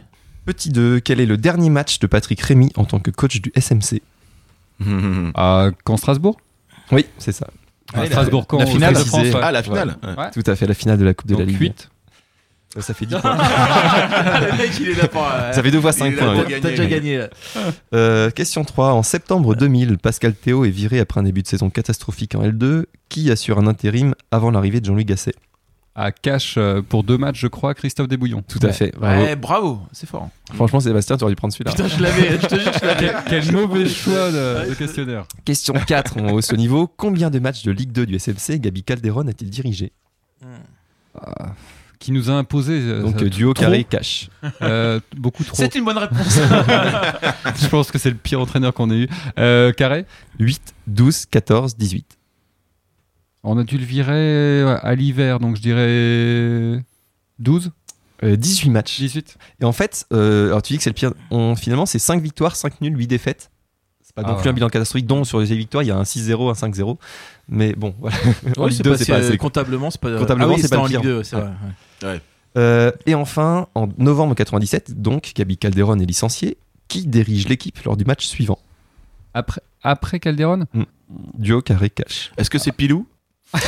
[0.50, 1.00] Petit 2.
[1.00, 4.02] Quel est le dernier match de Patrick Rémy en tant que coach du SMC
[5.36, 6.42] À quand Strasbourg?
[6.92, 7.46] Oui, c'est ça.
[7.94, 9.28] À Strasbourg quand la finale, de France.
[9.40, 9.98] Ah, la finale.
[10.02, 10.10] Ouais.
[10.18, 10.32] Ouais.
[10.32, 11.60] Tout à fait, la finale de la Coupe de la Ligue.
[11.62, 11.90] 8.
[12.78, 13.38] Euh, Ça fait 10 points.
[13.38, 15.22] le mec, il est là pour.
[15.54, 16.46] Ça fait deux fois 5 Il est là points.
[16.64, 17.18] T'as déjà gagné.
[17.20, 17.30] là.
[17.94, 18.94] Euh, question 3.
[18.94, 22.86] En septembre 2000, Pascal Théo est viré après un début de saison catastrophique en L2.
[23.10, 25.36] Qui assure un intérim avant l'arrivée de Jean-Louis Gasset?
[26.02, 28.42] À Cash euh, pour deux matchs, je crois, Christophe Desbouillons.
[28.48, 28.94] Tout à fait.
[28.98, 29.22] Bravo.
[29.22, 29.82] Ouais, bravo.
[29.92, 30.30] C'est fort.
[30.54, 31.72] Franchement, Sébastien, tu aurais dû prendre celui-là.
[31.72, 32.40] Putain, je l'avais.
[32.42, 33.12] Je te jure, je l'avais.
[33.28, 35.26] Quel, mauvais choix de, de questionnaire.
[35.44, 36.14] Question 4.
[36.18, 36.88] On hausse le niveau.
[36.88, 39.92] Combien de matchs de Ligue 2 du SMC Gabi Calderon a-t-il dirigé
[42.00, 42.80] Qui nous a imposé.
[42.80, 43.66] euh, Donc ça- euh, duo, trop.
[43.66, 44.30] carré, cash.
[44.62, 45.58] Euh, beaucoup trop.
[45.58, 46.40] C'est une bonne réponse.
[47.62, 49.10] Je pense que c'est le pire entraîneur qu'on ait eu.
[49.38, 50.06] Euh, carré
[50.40, 52.06] 8, 12, 14, 18.
[53.44, 56.84] On a dû le virer à l'hiver, donc je dirais
[57.40, 57.72] 12,
[58.24, 58.98] Euh, 18 matchs.
[59.00, 59.38] 18.
[59.62, 61.14] Et en fait, euh, alors tu dis que c'est le pire.
[61.32, 63.50] On, finalement, c'est 5 victoires, 5 nuls, 8 défaites.
[64.04, 64.50] C'est pas Ah non plus ouais.
[64.50, 66.98] un bilan catastrophique, dont sur les victoires, il y a un 6-0, un 5-0.
[67.48, 68.18] Mais bon, voilà.
[68.58, 69.38] en Ouais, Ligue c'est 2, pas c'est pas euh, assez.
[69.38, 70.18] comptablement, c'est pas.
[70.18, 71.10] Comptablement, ah oui, c'est pas en le Ligue pire.
[71.10, 71.50] 2, c'est vrai.
[72.04, 72.22] ouais.
[72.58, 76.58] Euh, et enfin, en novembre 97, donc, Gabi Calderon est licencié.
[76.90, 78.58] Qui dirige l'équipe lors du match suivant?
[79.36, 80.66] Après, après Calderon?
[81.38, 82.32] Duo, carré, cash.
[82.36, 83.06] Est-ce que c'est Pilou?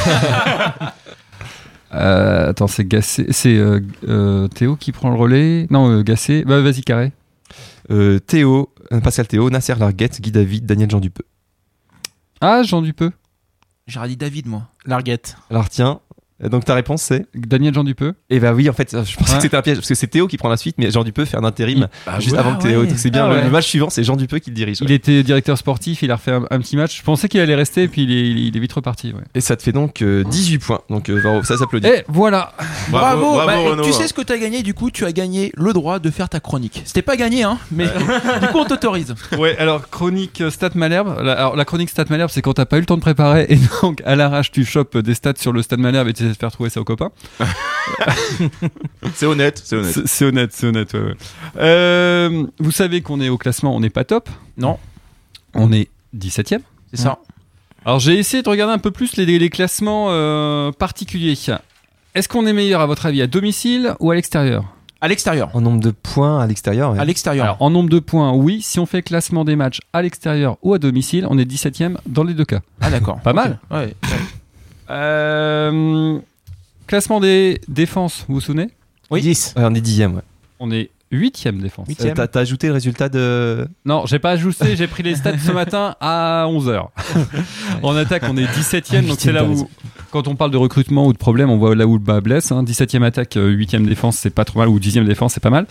[1.94, 3.26] Euh, Attends, c'est Gassé.
[3.32, 5.68] C'est euh, euh, Théo qui prend le relais?
[5.70, 6.46] Non, euh, Gassé.
[6.46, 7.12] Bah, vas-y, carré.
[7.90, 11.26] Euh, Théo, Pascal Théo, Nasser Larguette, Guy David, Daniel Jean Dupeux.
[12.40, 13.12] Ah, Jean Dupeux.
[13.88, 14.70] J'aurais dit David, moi.
[14.86, 15.36] Larguette.
[15.50, 16.00] Alors tiens,
[16.50, 18.14] donc ta réponse c'est Daniel Jean Dupeux.
[18.30, 19.38] Eh bah oui, en fait, euh, je pensais Ouais.
[19.38, 21.26] que c'était un piège parce que c'est Théo qui prend la suite, mais Jean Dupeux
[21.26, 21.88] fait un intérim
[22.20, 22.38] juste ouais.
[22.40, 22.82] avant que Théo.
[22.82, 22.88] Ouais.
[22.96, 23.44] C'est bien Ah le- ouais.
[23.44, 24.78] le match suivant, c'est Jean Dupeux qui le dirige.
[24.82, 26.98] Il était directeur sportif, il a refait un, un petit match.
[26.98, 29.14] Je pensais qu'il allait rester, puis il est, il est vite reparti.
[29.14, 29.22] Ouais.
[29.36, 30.82] Et ça te fait donc euh, 18 points.
[30.90, 31.88] Donc euh, ça s'applaudit.
[31.88, 32.54] Et voilà
[32.90, 33.86] Bravo, bravo, Bah, et.
[33.86, 36.10] Tu sais ce que tu as gagné, du coup, tu as gagné le droit de
[36.10, 36.82] faire ta chronique.
[36.86, 37.86] C'était pas gagné, hein, mais
[38.42, 39.14] du coup, on t'autorise.
[39.38, 41.16] Ouais, alors chronique euh, Stat Malherbe.
[41.22, 43.46] La, alors, la chronique Stat Malherbe, c'est quand t'as pas eu le temps de préparer
[43.50, 46.70] et donc à l'arrache tu chopes des stats sur le Stade Malherbe et faire trouver
[46.70, 47.12] ça aux copains.
[49.16, 50.00] C'est honnête, c'est honnête.
[50.06, 50.94] C'est honnête, c'est honnête.
[50.94, 51.16] ouais, ouais.
[51.58, 54.30] Euh, vous savez qu'on est au classement, on n'est pas top.
[54.58, 54.78] Non.
[55.54, 56.62] On est 17ème.
[56.94, 57.20] C'est ça.
[57.86, 61.36] Alors j'ai essayé de regarder un peu plus les, les classements euh, particuliers.
[62.14, 64.66] Est-ce qu'on est meilleur à votre avis à domicile ou à l'extérieur?
[65.04, 65.50] À l'extérieur.
[65.56, 66.92] En nombre de points à l'extérieur.
[66.92, 67.00] ouais.
[67.00, 67.44] À l'extérieur.
[67.46, 68.62] Alors en nombre de points, oui.
[68.62, 72.24] Si on fait classement des matchs à l'extérieur ou à domicile, on est 17ème dans
[72.24, 72.60] les deux cas.
[72.82, 73.20] Ah, d'accord.
[73.22, 73.58] Pas mal.
[73.72, 73.96] Ouais.
[74.90, 76.20] Euh,
[76.88, 78.70] classement des défenses, vous vous souvenez
[79.10, 79.22] Oui.
[79.22, 79.54] 10.
[79.58, 80.16] Ouais, on est dixième.
[80.16, 80.22] Ouais.
[80.60, 81.88] On est 8ème défense.
[81.90, 83.68] Euh, T'as t'as ajouté le résultat de.
[83.86, 86.88] Non, j'ai pas ajusté, j'ai pris les stats ce matin à 11h.
[87.84, 89.68] en attaque, on est 17ème, donc c'est là où,
[90.12, 92.52] quand on parle de recrutement ou de problème, on voit là où le bas blesse.
[92.52, 92.64] Hein.
[92.64, 95.68] 17ème attaque, euh, 8ème défense, c'est pas trop mal, ou 10ème défense, c'est pas mal.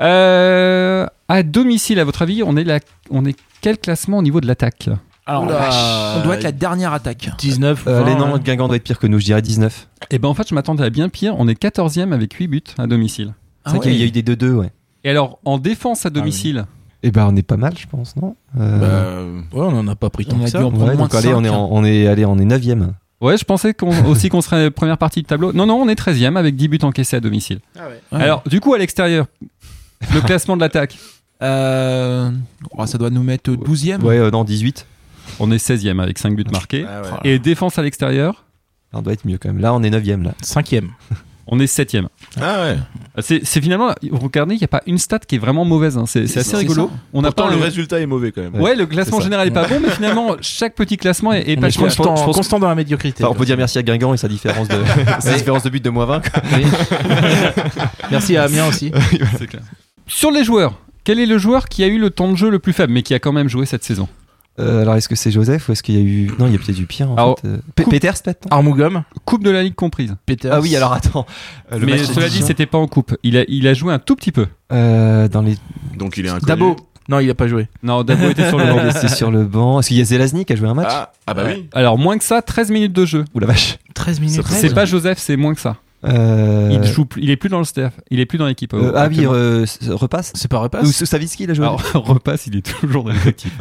[0.00, 4.40] Euh, à domicile, à votre avis, on est, la, on est quel classement au niveau
[4.40, 4.88] de l'attaque?
[5.28, 6.16] Alors, Oula.
[6.16, 7.30] on doit être la dernière attaque.
[7.38, 7.84] 19.
[7.86, 9.86] Euh, 20, les noms de Guingamp doivent être pire que nous, je dirais 19.
[10.10, 11.34] Eh ben en fait, je m'attendais à bien pire.
[11.38, 13.34] On est 14ème avec 8 buts à domicile.
[13.64, 14.70] Ah c'est vrai qu'il y a eu des 2-2, ouais.
[15.04, 16.64] Et alors, en défense Ah à domicile,
[17.02, 19.94] Et ben on est pas mal, je pense, non Euh, Bah, Ouais, on en a
[19.94, 20.58] pas pris tant On a que ça.
[20.58, 21.52] dû en prendre ouais, moins donc de allez, on cinq, est, hein.
[21.52, 22.92] en- on est, allez, on est 9ème.
[23.20, 25.52] ouais, je pensais qu'on, aussi qu'on serait première partie de tableau.
[25.52, 27.60] Non, non, on est 13e avec 10 buts encaissés à domicile.
[27.76, 28.00] Ouais.
[28.18, 29.26] Alors, du coup, à l'extérieur,
[30.14, 30.96] le classement de l'attaque,
[31.42, 32.30] Euh,
[32.76, 34.00] oh, ça doit nous mettre 12ème.
[34.02, 34.86] Ouais, euh, non, 18.
[35.40, 36.84] On est 16e avec 5 buts marqués.
[36.88, 37.30] ah ouais.
[37.30, 38.44] Et défense à l'extérieur,
[38.92, 39.60] On doit être mieux quand même.
[39.60, 40.22] Là, on est 9ème.
[40.24, 40.32] Là.
[40.42, 40.90] Cinquième.
[41.46, 42.06] on est 7e.
[42.40, 42.76] Ah ouais.
[43.20, 45.96] C'est, c'est finalement, vous regardez, il n'y a pas une stat qui est vraiment mauvaise.
[45.98, 46.04] hein.
[46.06, 46.90] C'est, assez rigolo.
[47.12, 48.60] On Pourtant, pas le un- résultat est mauvais quand même.
[48.60, 51.70] Ouais, le classement général est pas bon, mais finalement, chaque petit classement est, pas est
[51.70, 51.82] cher.
[51.84, 53.24] constant, je pense- constant dans la médiocrité.
[53.24, 54.76] Enfin, on peut dire merci à Guingamp et sa différence de,
[55.20, 56.20] sa différence de but de moins 20.
[56.30, 56.42] quoi.
[58.10, 58.90] Merci à Amiens aussi.
[58.90, 59.62] Clair.
[60.06, 62.58] Sur les joueurs, quel est le joueur qui a eu le temps de jeu le
[62.58, 64.08] plus faible, mais qui a quand même joué cette saison?
[64.58, 66.30] Euh, alors, est-ce que c'est Joseph ou est-ce qu'il y a eu.
[66.38, 67.48] Non, il y a peut-être eu pire en Alors, fait.
[67.48, 70.16] Euh, coupe- Peters, peut-être Armougom, Coupe de la Ligue comprise.
[70.26, 70.52] Peters.
[70.52, 71.26] Ah oui, alors attends.
[71.72, 73.16] Euh, le mais match cela dit, c'était pas en coupe.
[73.22, 74.46] Il a, il a joué un tout petit peu.
[74.72, 75.56] Euh, dans les.
[75.96, 76.46] Donc il est inconnu.
[76.46, 76.76] Dabo.
[77.08, 77.68] Non, il a pas joué.
[77.82, 78.80] Non, Dabo était sur le banc.
[78.84, 79.80] il était sur le banc.
[79.80, 81.66] Est-ce qu'il y a Zelazny qui a joué un match Ah, ah bah oui.
[81.72, 83.24] Alors, moins que ça, 13 minutes de jeu.
[83.34, 84.42] Ou la vache 13 minutes.
[84.46, 85.76] C'est pas Joseph, c'est moins que ça.
[86.04, 87.92] Euh, Il, joue plus- il est plus dans le staff.
[88.10, 88.72] Il est plus dans l'équipe.
[88.72, 90.86] euh, euh, Ah oui, euh, repasse C'est pas repasse.
[91.02, 93.52] Ou Savitsky, il a joué Alors, repasse, il est toujours dans l'effectif.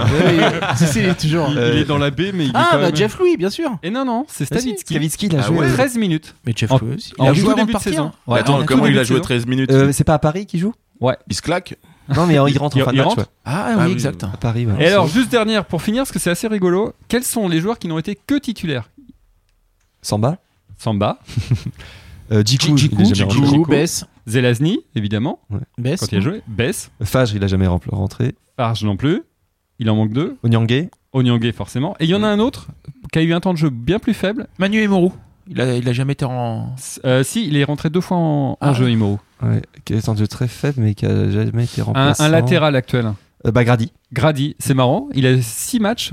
[0.75, 1.47] si, si, il est toujours.
[1.49, 3.37] Il, il est dans la baie, mais il est Ah, quand bah même- Jeff Louis,
[3.37, 3.71] bien sûr.
[3.81, 4.93] Et non, non, c'est Stavitsky.
[4.93, 5.59] Savitsky, il a Ah joué.
[5.59, 5.71] ouais.
[5.73, 6.35] 13 minutes.
[6.45, 7.13] Mais Jeff Louis aussi.
[7.17, 8.11] En a joué début de saison.
[8.27, 9.21] Ouais, attends, comment il a joué saison.
[9.23, 11.75] 13 minutes Euh, c'est pas à Paris qu'il joue Il se claque
[12.15, 13.17] Non, mais il rentre en Il- fin de il match.
[13.17, 13.23] ouais.
[13.45, 14.23] Ah, Ah oui, exact.
[14.23, 14.75] À Paris, ouais.
[14.83, 17.79] Et alors, juste dernière pour finir, parce que c'est assez rigolo, quels sont les joueurs
[17.79, 18.89] qui n'ont été que titulaires?
[20.03, 20.37] Samba
[20.77, 21.17] Samba,
[22.31, 23.65] Djikou, jamais Djikou.
[23.69, 24.05] Bess.
[24.25, 25.39] Zelazny, évidemment,
[25.77, 26.01] Bess.
[26.01, 28.35] quand il a joué, Bess, Fage, il a jamais rentré.
[28.57, 29.21] Farge non plus,
[29.79, 32.67] il en manque deux, Onyangé Onyangé forcément, et il y en a un autre
[33.13, 34.47] qui a eu un temps de jeu bien plus faible.
[34.59, 35.13] Manu Emorou.
[35.49, 36.75] Il a, il a jamais été en.
[37.05, 38.73] Euh, si, il est rentré deux fois en, en Ah.
[38.73, 39.17] jeu, Imo.
[39.41, 42.21] ouais, qui est un jeu très faible, mais qui a jamais été Un, remplacé.
[42.21, 43.13] un latéral actuel.
[43.45, 43.93] Euh, bah, Grady.
[44.11, 46.11] Grady, c'est marrant, il a six matchs,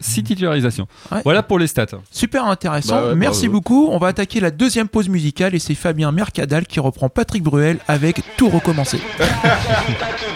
[0.00, 0.86] six titularisations.
[1.10, 1.20] Ouais.
[1.24, 1.86] Voilà pour les stats.
[2.10, 2.96] Super intéressant.
[2.96, 3.52] Bah ouais, Merci bravo.
[3.60, 3.88] beaucoup.
[3.90, 7.78] On va attaquer la deuxième pause musicale et c'est Fabien Mercadal qui reprend Patrick Bruel
[7.88, 9.00] avec Tout recommencer.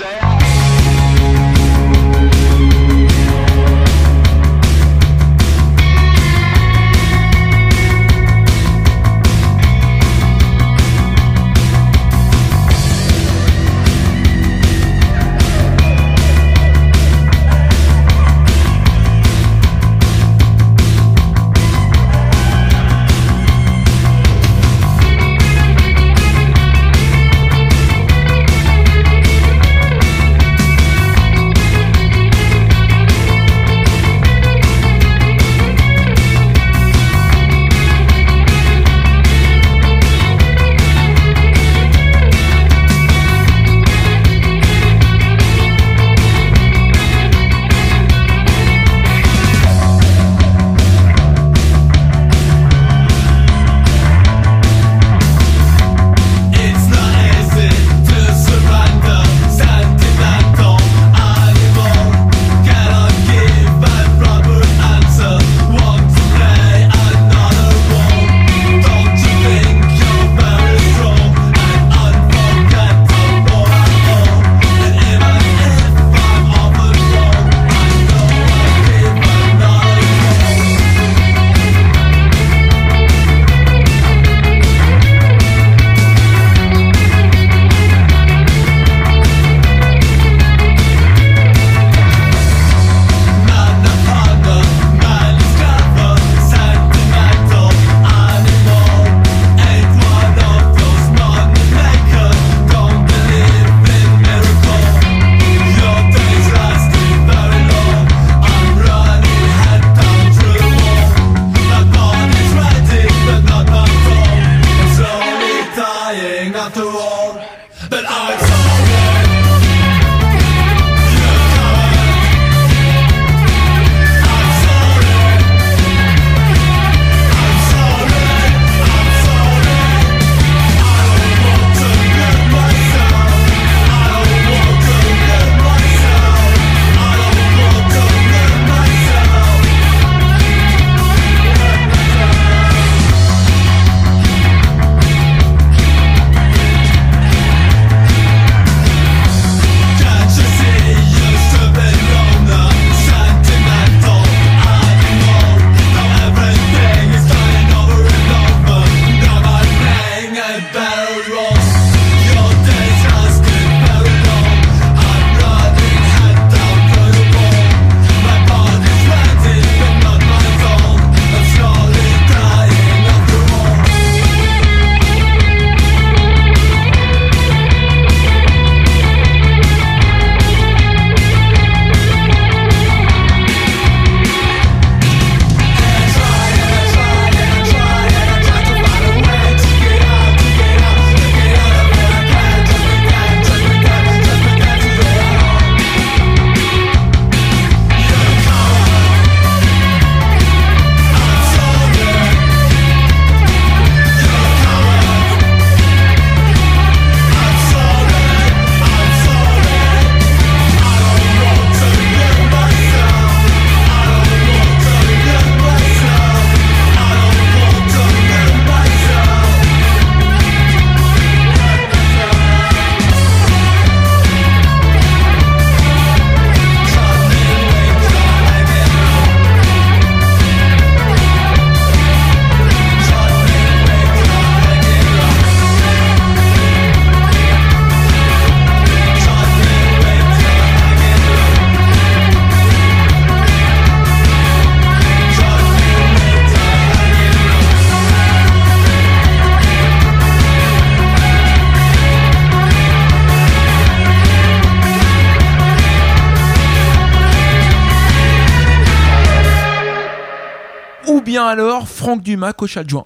[262.01, 263.05] Franck Dumas, coach adjoint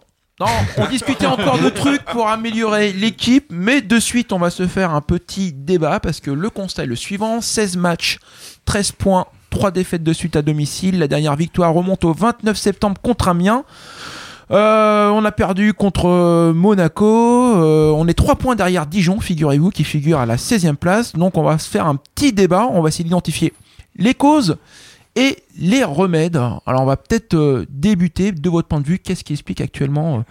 [0.76, 4.94] on discutait encore de trucs pour améliorer l'équipe, mais de suite, on va se faire
[4.94, 8.18] un petit débat parce que le constat est le suivant 16 matchs,
[8.64, 10.98] 13 points, 3 défaites de suite à domicile.
[11.00, 13.64] La dernière victoire remonte au 29 septembre contre Amiens.
[14.50, 17.06] Euh, on a perdu contre euh, Monaco.
[17.56, 21.14] Euh, on est 3 points derrière Dijon, figurez-vous, qui figure à la 16e place.
[21.14, 22.68] Donc on va se faire un petit débat.
[22.70, 23.52] On va essayer d'identifier
[23.96, 24.56] les causes
[25.16, 26.36] et les remèdes.
[26.36, 28.98] Alors on va peut-être euh, débuter de votre point de vue.
[28.98, 30.22] Qu'est-ce qui explique actuellement euh,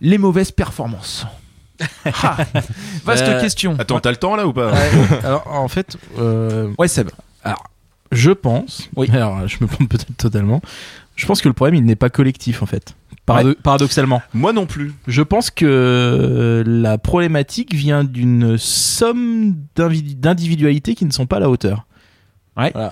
[0.00, 1.26] les mauvaises performances
[2.04, 2.38] Ah,
[3.04, 3.76] Vaste Euh, question.
[3.78, 4.72] Attends, t'as le temps là ou pas
[5.24, 7.10] Alors en fait, euh, Ouais, Seb.
[7.44, 7.64] alors
[8.12, 9.10] je pense, Oui.
[9.12, 10.60] alors je me plante peut-être totalement.
[11.16, 12.94] Je pense que le problème il n'est pas collectif en fait.
[13.26, 14.94] Parado- Paradoxalement, Moi non plus.
[15.08, 21.50] je pense que la problématique vient d'une somme d'individualités qui ne sont pas à la
[21.50, 21.86] hauteur.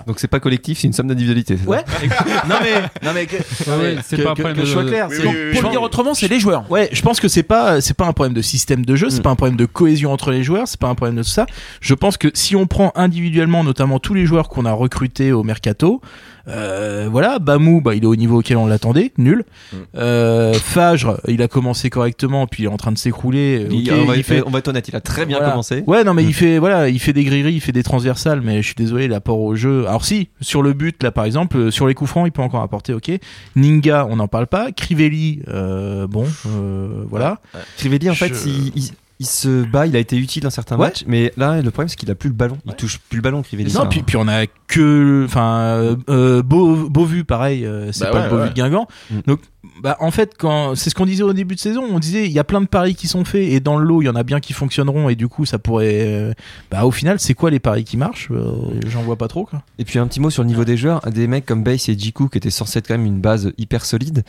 [0.07, 1.57] Donc c'est pas collectif, c'est une somme d'individualité.
[1.65, 1.79] Ouais.
[2.47, 4.85] non mais non mais que, ouais, c'est que- pas un problème que de- je sois
[4.85, 5.07] clair.
[5.09, 5.65] Oui, c'est- oui, oui, Pour oui.
[5.65, 6.69] le dire autrement, c'est les joueurs.
[6.71, 9.19] Ouais, je pense que c'est pas c'est pas un problème de système de jeu, c'est
[9.19, 9.23] Mm.
[9.23, 11.45] pas un problème de cohésion entre les joueurs, c'est pas un problème de tout ça.
[11.81, 15.43] Je pense que si on prend individuellement, notamment tous les joueurs qu'on a recrutés au
[15.43, 15.99] mercato,
[16.47, 19.43] euh, voilà, Bamou, bah il est au niveau auquel on l'attendait, nul.
[19.73, 19.75] Mm.
[19.97, 23.67] Euh, Fajre, il a commencé correctement, puis il est en train de s'écrouler.
[23.71, 25.51] Il- Ok, on, va, il fait- on va être honnête, il a très bien Voilà.
[25.51, 25.83] commencé.
[25.87, 26.27] Ouais, non, mais Mm.
[26.27, 29.07] il fait, voilà, il fait des grilleries, il fait des transversales, mais je suis désolé,
[29.07, 29.87] l'apport au jeu.
[29.87, 32.41] Alors si, sur le but, là, par exemple, euh, sur les coups francs, il peut
[32.41, 33.11] encore apporter, ok.
[33.55, 34.71] Ninga, on n'en parle pas.
[34.71, 37.39] Crivelli, euh, bon, euh, voilà.
[37.77, 40.87] Crivelli, en fait, il, il- il se bat, il a été utile dans certains Ouais.
[40.87, 42.57] matchs, mais là, le problème, c'est qu'il a plus le ballon.
[42.65, 43.71] Il touche plus le ballon, Crivelli.
[43.73, 48.03] Non, Ça- puis, puis on a que, enfin, euh, euh, Beau, Beauvu, pareil, euh, c'est
[48.05, 48.49] Bah pas ouais, le Beauvu ouais.
[48.49, 48.87] de Guingamp.
[49.11, 49.19] Mm.
[49.27, 49.39] Donc,
[49.81, 52.31] bah, en fait, quand, c'est ce qu'on disait au début de saison, on disait, il
[52.31, 54.15] y a plein de paris qui sont faits, et dans le lot, il y en
[54.15, 56.33] a bien qui fonctionneront, et du coup, ça pourrait, euh,
[56.71, 58.29] bah, au final, c'est quoi les paris qui marchent?
[58.31, 58.51] Euh,
[58.87, 59.61] J'en vois pas trop, quoi.
[59.79, 61.97] Et puis un petit mot sur le niveau des joueurs, des mecs comme Bass et
[61.97, 64.23] Jiku qui étaient censés être quand même une base hyper solide.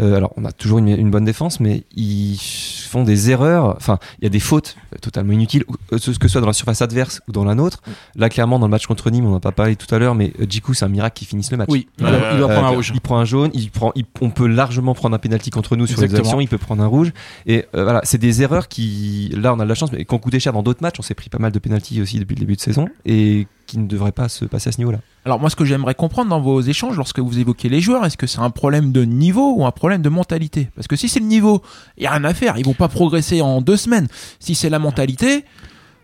[0.00, 3.74] Euh, alors on a toujours une, une bonne défense, mais ils font des erreurs.
[3.76, 5.64] Enfin, il y a des fautes totalement inutiles,
[5.96, 7.82] ce que ce soit dans la surface adverse ou dans la nôtre.
[8.16, 10.14] Là, clairement, dans le match contre Nîmes, on n'en a pas parlé tout à l'heure,
[10.14, 11.68] mais Jiku, c'est un miracle qu'il finisse le match.
[11.70, 12.92] Oui, il doit, il prendre un rouge.
[12.94, 15.86] Il prend un jaune, il prend, il- on peut largement prendre un penalty contre nous
[15.86, 17.12] sur les actions, il peut prendre un rouge.
[17.46, 20.14] Et euh, voilà, c'est des erreurs qui, là, on a de la chance, mais qui
[20.14, 20.96] ont coûté cher dans d'autres matchs.
[20.98, 23.78] On s'est pris pas mal de penalty aussi depuis le début de saison et qui
[23.78, 24.98] ne devraient pas se passer à ce niveau-là.
[25.24, 28.16] Alors moi, ce que j'aimerais comprendre dans vos échanges, lorsque vous évoquez les joueurs, est-ce
[28.16, 30.68] que c'est un problème de niveau ou un problème de mentalité?
[30.74, 31.62] Parce que si c'est le niveau,
[31.96, 32.58] il y a rien à faire.
[32.58, 34.08] Ils vont pas progresser en deux semaines.
[34.40, 35.44] Si c'est la mentalité,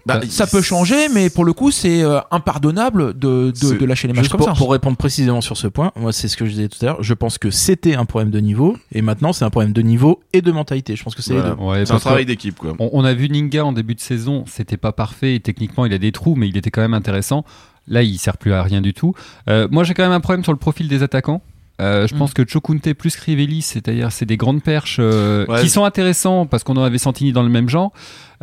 [0.07, 3.85] Bah, ça peut changer, mais pour le coup, c'est euh, impardonnable de, de, C'est- de
[3.85, 4.55] lâcher les matchs comme pour, ça.
[4.55, 7.03] pour répondre précisément sur ce point, moi c'est ce que je disais tout à l'heure.
[7.03, 10.21] Je pense que c'était un problème de niveau et maintenant c'est un problème de niveau
[10.33, 10.97] et de mentalité.
[10.97, 11.51] Je pense que c'est Voilà.
[11.51, 11.63] les deux.
[11.63, 12.75] Ouais, C'est un travail d'équipe quoi.
[12.79, 15.93] on, on a vu Ninga en début de saison, c'était pas parfait et techniquement il
[15.93, 17.45] a des trous, mais il était quand même intéressant.
[17.87, 19.15] Là, il sert plus à rien du tout.
[19.49, 21.41] Euh, moi, j'ai quand même un problème sur le profil des attaquants.
[21.81, 22.19] Euh, je Mm.
[22.19, 25.63] pense que Chokunte plus Crivelli, c'est-à-dire c'est des grandes perches euh, Ouais.
[25.63, 27.93] qui sont intéressants parce qu'on en avait Santini dans le même genre.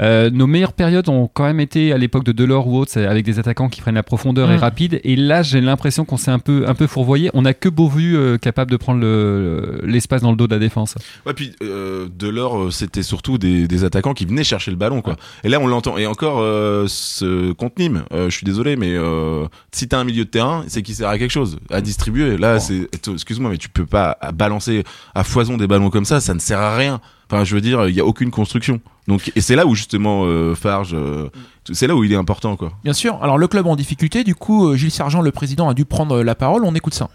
[0.02, 3.06] Euh, nos meilleures périodes ont quand même été à l'époque de Delors ou autre, c'est
[3.06, 4.60] avec des attaquants qui prennent la profondeur et Mm.
[4.60, 5.00] rapide.
[5.06, 7.30] Et là, j'ai l'impression qu'on s'est un peu un peu fourvoyé.
[7.34, 10.60] On a que Beauvu euh, capable de prendre le- l'espace dans le dos de la
[10.60, 10.96] défense.
[11.26, 15.02] Ouais, puis euh, Delors, euh, c'était surtout des, des attaquants qui venaient chercher le ballon,
[15.02, 15.16] quoi.
[15.46, 15.98] Et là, on l'entend.
[15.98, 20.04] Et encore, euh, ce contre Nîmes, euh, je suis désolé, mais euh, si t'as un
[20.04, 22.38] milieu de terrain, c'est qu'il sert à quelque chose, à distribuer.
[22.38, 24.84] Là, c'est, excuse-moi, mais tu peux pas à balancer
[25.14, 27.00] à foison des ballons comme ça, ça ne sert à rien.
[27.30, 28.82] Enfin, je veux dire, il y a aucune construction.
[29.08, 31.30] Donc, et c'est là où justement euh, Farge, euh,
[31.72, 32.72] c'est là où il est important, quoi.
[32.84, 33.20] Bien sûr.
[33.22, 36.24] Alors le club en difficulté, du coup, euh, Gilles Sergent, le président, a dû prendre
[36.24, 36.66] la parole.
[36.66, 37.10] On écoute ça.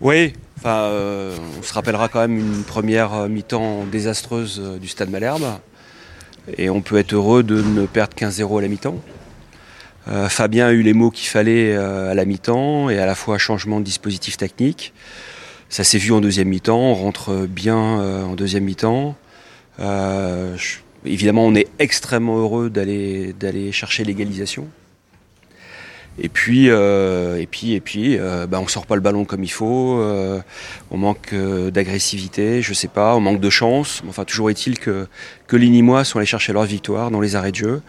[0.00, 4.88] Oui, enfin, euh, on se rappellera quand même une première euh, mi-temps désastreuse euh, du
[4.88, 5.44] Stade Malherbe.
[6.56, 8.98] Et on peut être heureux de ne perdre qu'un 0 à la mi-temps.
[10.08, 13.14] Euh, Fabien a eu les mots qu'il fallait euh, à la mi-temps et à la
[13.14, 14.92] fois changement de dispositif technique.
[15.68, 19.14] Ça s'est vu en deuxième mi-temps, on rentre bien euh, en deuxième mi-temps.
[19.80, 24.68] Euh, je- évidemment, on est extrêmement heureux d'aller d'aller chercher l'égalisation.
[26.22, 29.42] Et puis, euh, et puis, et puis, euh, bah, on sort pas le ballon comme
[29.44, 29.98] il faut.
[30.00, 30.40] euh,
[30.90, 33.14] on manque euh, d'agressivité, je sais pas.
[33.16, 34.02] On manque de chance.
[34.08, 35.06] Enfin, toujours est-il que
[35.46, 37.82] que les Nîmois sont allés chercher leur victoire dans les arrêts de jeu.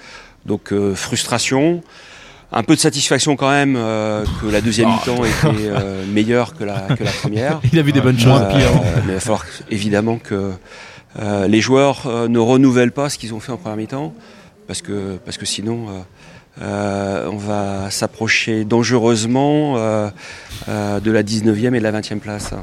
[0.46, 1.82] Donc euh, frustration,
[2.54, 6.64] un peu de satisfaction quand même euh, que la deuxième mi-temps était euh, meilleure que
[6.64, 7.60] la que la première.
[7.74, 8.42] Il a vu des bonnes choses.
[8.54, 8.64] Mais
[9.08, 10.52] il va falloir évidemment que
[11.20, 14.14] euh, les joueurs euh, ne renouvellent pas ce qu'ils ont fait en première mi-temps,
[14.68, 15.88] parce que, parce que sinon
[16.62, 22.53] euh, on va s'approcher dangereusement de la 19e et de la 20e place.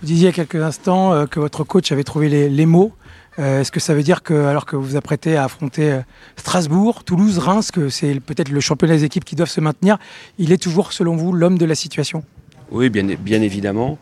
[0.00, 2.92] Vous disiez il y a quelques instants que votre coach avait trouvé les, les mots.
[3.36, 6.00] Est-ce que ça veut dire que, alors que vous vous apprêtez à affronter
[6.36, 9.98] Strasbourg, Toulouse, Reims, que c'est peut-être le championnat des équipes qui doivent se maintenir,
[10.38, 12.24] il est toujours, selon vous, l'homme de la situation?
[12.72, 13.98] Oui, bien, bien évidemment.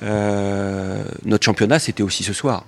[0.00, 2.64] Notre championnat, c'était aussi ce soir.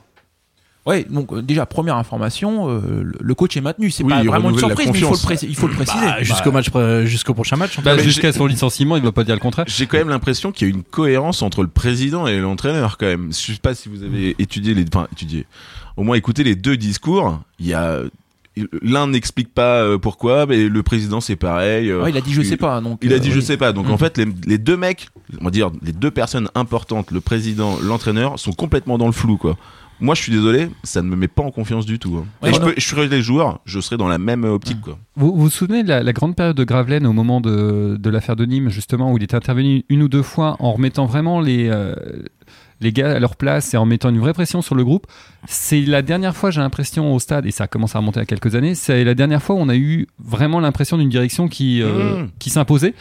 [0.85, 3.91] Ouais, donc euh, déjà première information, euh, le- coach est maintenu.
[3.93, 5.75] C'est Oui, pas il vraiment une surprise, mais il faut le, pré- il faut le
[5.75, 6.05] préciser.
[6.05, 7.79] Bah, jusqu'au match, pré- jusqu'au prochain match.
[7.79, 8.03] en Bah, tout cas.
[8.03, 9.65] Jusqu'à son licenciement, il ne va pas dire le contraire.
[9.69, 13.07] J'ai quand même l'impression qu'il y a une cohérence entre le président et l'entraîneur quand
[13.07, 13.29] même.
[13.33, 15.47] Je sais pas si vous avez étudié les, enfin étudié,
[15.97, 17.39] au moins écouté les deux discours.
[17.61, 18.01] Il y a
[18.83, 21.91] l'un n'explique pas euh, pourquoi, mais le président c'est pareil.
[21.95, 22.81] Ouais, il a dit je sais pas.
[22.81, 23.43] Donc, Il a euh, dit je oui.
[23.45, 23.73] sais pas.
[23.73, 25.09] Donc en fait, les, les deux mecs,
[25.41, 29.37] on va dire les deux personnes importantes, le président, l'entraîneur, sont complètement dans le flou
[29.39, 29.57] quoi.
[30.03, 32.17] Moi, je suis désolé, ça ne me met pas en confiance du tout.
[32.19, 32.27] hein.
[32.43, 34.99] Ouais, Et je, peux, je serais les joueurs, je serais dans la même optique quoi.
[35.17, 38.11] Vous vous, vous souvenez de la, la grande période de Gravelaine au moment de, de
[38.11, 41.41] l'affaire de Nîmes, justement, où il était intervenu une ou deux fois en remettant vraiment
[41.41, 41.95] les, euh,
[42.81, 45.07] les gars à leur place et en mettant une vraie pression sur le groupe?
[45.47, 48.55] C'est la dernière fois, j'ai l'impression, au stade, et ça commence à remonter à quelques
[48.57, 52.23] années, c'est la dernière fois où on a eu vraiment l'impression d'une direction qui, euh,
[52.25, 52.31] Mmh.
[52.41, 52.95] qui s'imposait.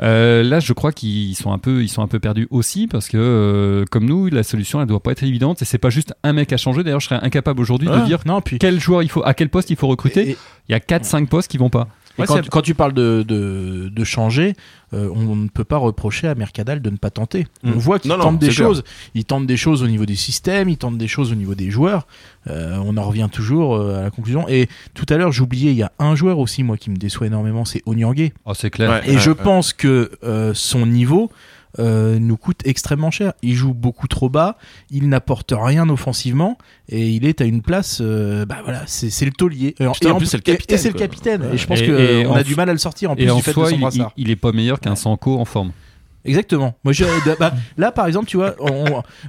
[0.00, 3.08] Euh, là, je crois qu'ils sont un peu, ils sont un peu perdus aussi parce
[3.08, 6.14] que, euh, comme nous, la solution, elle doit pas être évidente et c'est pas juste
[6.22, 6.82] un mec à changer.
[6.82, 9.34] D'ailleurs, je serais incapable aujourd'hui Ah, de dire non, puis quel joueur il faut, à
[9.34, 10.28] quel poste il faut recruter.
[10.28, 10.36] Et- et-
[10.68, 11.88] Il y a 4-5 postes qui vont pas.
[12.18, 14.54] Ouais, quand, tu parles de, de, de changer,
[14.92, 17.46] euh, on ne peut pas reprocher à Mercadal de ne pas tenter.
[17.64, 17.72] On Mm.
[17.72, 18.66] voit qu'il non, tente des clair.
[18.68, 18.84] choses.
[19.14, 21.70] Il tente des choses au niveau du système, il tente des choses au niveau des
[21.70, 22.06] joueurs.
[22.50, 24.46] Euh, on en revient toujours euh, à la conclusion.
[24.48, 27.26] Et tout à l'heure, j'oubliais, il y a un joueur aussi, moi, qui me déçoit
[27.28, 28.34] énormément, c'est Onyangé.
[28.44, 28.90] Oh, c'est clair.
[28.90, 29.10] Ouais.
[29.10, 31.30] Et je pense que euh, son niveau
[31.78, 33.32] euh, nous coûte extrêmement cher.
[33.42, 34.56] Il joue beaucoup trop bas,
[34.90, 36.58] il n'apporte rien offensivement
[36.88, 37.98] et il est à une place.
[38.00, 39.74] euh, bah voilà, c'est c'est le taulier.
[39.80, 41.00] Et, Putain, en plus, c'est le et- capitaine, Et c'est le quoi.
[41.06, 41.42] capitaine.
[41.52, 41.92] Et je pense Et- que
[42.22, 43.52] et on en a f- du mal à le sortir en plus Et en fait
[43.52, 44.12] soi, de son il, brassard.
[44.16, 45.72] il- il est pas meilleur qu'un Sanko en forme.
[46.24, 46.74] Exactement.
[46.84, 47.04] Moi, je,
[47.38, 48.84] bah, là, par exemple, tu vois, on-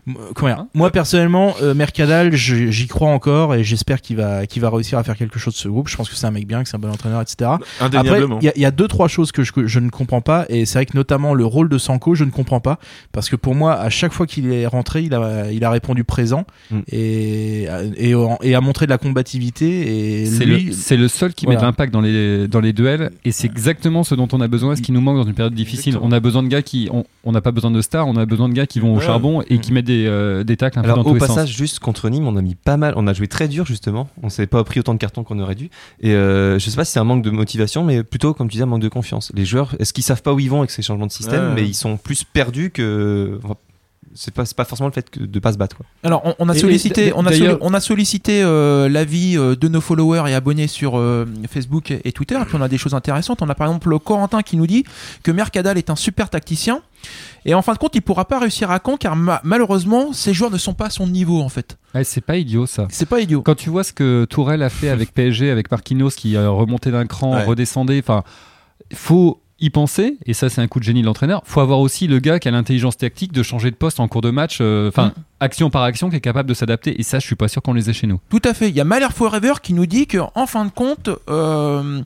[0.08, 4.62] on- comment dire, moi personnellement, euh, Mercadal, j'y crois encore et j'espère qu'il va, qu'il
[4.62, 5.88] va réussir à faire quelque chose de ce groupe.
[5.90, 7.52] Je pense que c'est un mec bien, que c'est un bon entraîneur, etc.
[7.80, 8.40] Indéniablement.
[8.42, 10.22] il y, a- il y a deux trois choses que je, que je ne comprends
[10.22, 12.80] pas et c'est vrai que notamment le rôle de Sanko, je ne comprends pas
[13.12, 16.04] parce que pour moi, à chaque fois qu'il est rentré, il a, il a répondu
[16.04, 16.80] présent Mm.
[16.92, 17.68] et,
[17.98, 21.48] et, et a montré de la combativité et C'est lui, le, c'est le seul qui
[21.48, 24.48] met de l'impact dans les, dans les duels et c'est exactement ce dont on a
[24.48, 25.90] besoin, ce qui nous manque dans une période difficile.
[25.90, 26.08] Exactement.
[26.08, 26.83] On a besoin de gars qui.
[26.92, 28.98] On on n'a pas besoin de stars, on a besoin de gars qui vont au
[28.98, 29.06] Ouais.
[29.06, 31.20] charbon et qui mettent des, euh, des tacles un peu Alors dans au tous les
[31.22, 31.58] passage, sens.
[31.58, 34.10] juste contre Nîmes, on a mis pas mal, on a joué très dur justement.
[34.22, 35.70] On s'est pas pris autant de cartons qu'on aurait dû.
[36.02, 38.54] Et euh, je sais pas si c'est un manque de motivation, mais plutôt comme tu
[38.54, 39.32] disais, un manque de confiance.
[39.36, 41.54] Les joueurs, est-ce qu'ils savent pas où ils vont avec ces changements de système, Ouais.
[41.56, 43.40] mais ils sont plus perdus que.
[43.44, 43.56] enfin,
[44.16, 45.78] c'est pas, c'est pas forcément le fait que de pas se battre.
[45.78, 45.86] Quoi.
[46.04, 49.56] Alors, on, on a sollicité, et on a, solli- on a sollicité euh, l'avis euh,
[49.56, 52.36] de nos followers et abonnés sur euh, Facebook et Twitter.
[52.42, 53.42] Et puis on a des choses intéressantes.
[53.42, 54.84] On a par exemple le Corentin qui nous dit
[55.24, 56.82] que Mercadal est un super tacticien.
[57.46, 60.34] Et en fin de compte, il pourra pas réussir à Caen car ma- malheureusement, ces
[60.34, 61.78] joueurs ne sont pas à son niveau en fait.
[61.94, 62.88] Ouais, c'est pas idiot ça.
[62.90, 63.42] C'est pas idiot.
[63.42, 66.92] Quand tu vois ce que Tourelle a fait avec PSG, avec Marquinhos qui a remonté
[66.92, 67.44] d'un cran, Ouais.
[67.44, 68.24] redescendait, enfin,
[68.94, 72.08] faut y penser, et ça c'est un coup de génie de l'entraîneur, faut avoir aussi
[72.08, 74.90] le gars qui a l'intelligence tactique de changer de poste en cours de match, euh,
[74.90, 75.22] enfin, Mm.
[75.44, 77.74] Action par action, qui est capable de s'adapter, et ça je suis pas sûr qu'on
[77.74, 78.20] les ait chez nous.
[78.30, 78.70] Tout à fait.
[78.70, 82.02] Il y a Malher Forever qui nous dit que, en fin de compte, euh,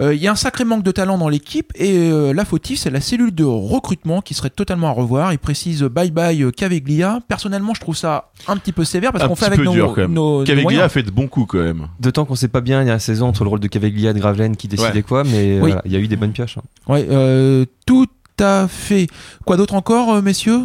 [0.00, 2.78] euh, il y a un sacré manque de talent dans l'équipe et euh, la fautive,
[2.78, 5.32] c'est la cellule de recrutement qui serait totalement à revoir.
[5.32, 7.20] Il précise bye bye Caveglia.
[7.28, 10.02] Personnellement, je trouve ça un petit peu sévère parce qu'on fait avec nos, dur, quand
[10.02, 10.12] même.
[10.12, 10.82] nos- nos Caveglia moyens.
[10.84, 11.86] a fait de bons coups quand même.
[12.00, 14.10] D'autant qu'on sait pas bien il y a la saison entre le rôle de Caveglia
[14.10, 15.02] et de Gravelaine qui décidait Ouais.
[15.02, 15.72] quoi, mais Oui.
[15.84, 16.58] il y a eu des bonnes pioches.
[16.58, 16.62] hein.
[16.92, 18.06] Ouais, euh, tout
[18.40, 19.06] à fait.
[19.44, 20.62] Quoi d'autre encore, messieurs?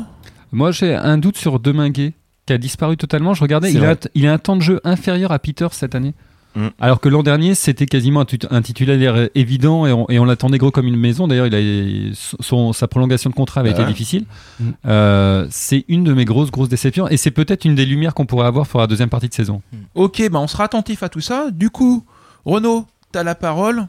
[0.52, 2.14] Moi j'ai un doute sur Deminguet,
[2.46, 5.32] qui a disparu totalement, je regardais, il a, il a un temps de jeu inférieur
[5.32, 6.14] à Peter cette année.
[6.56, 6.68] Mm.
[6.80, 10.72] Alors que l'an dernier, c'était quasiment un, titulaire évident et on, et on l'attendait gros
[10.72, 11.28] comme une maison.
[11.28, 13.76] D'ailleurs, il a son, sa prolongation de contrat avait Ouais.
[13.76, 14.26] été difficile.
[14.60, 14.70] Mm.
[14.88, 18.26] Euh, c'est une de mes grosses grosses déceptions et c'est peut-être une des lumières qu'on
[18.26, 19.62] pourrait avoir pour la deuxième partie de saison.
[19.96, 21.52] Ok, bah on sera attentif à tout ça.
[21.52, 22.04] Du coup,
[22.46, 23.86] Renaud, t'as la parole.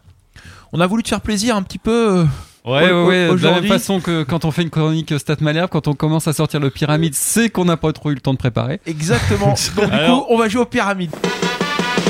[0.73, 2.27] On a voulu te faire plaisir un petit peu.
[2.67, 3.37] Euh, Ouais, Au- ouais, ouais.
[3.37, 6.29] De la même façon que quand on fait une chronique Stat Malherbe, quand on commence
[6.29, 8.81] à sortir le pyramide, c'est qu'on n'a pas trop eu le temps de préparer.
[8.87, 9.55] Exactement.
[9.77, 11.15] Donc du Alors- coup, on va jouer aux pyramides.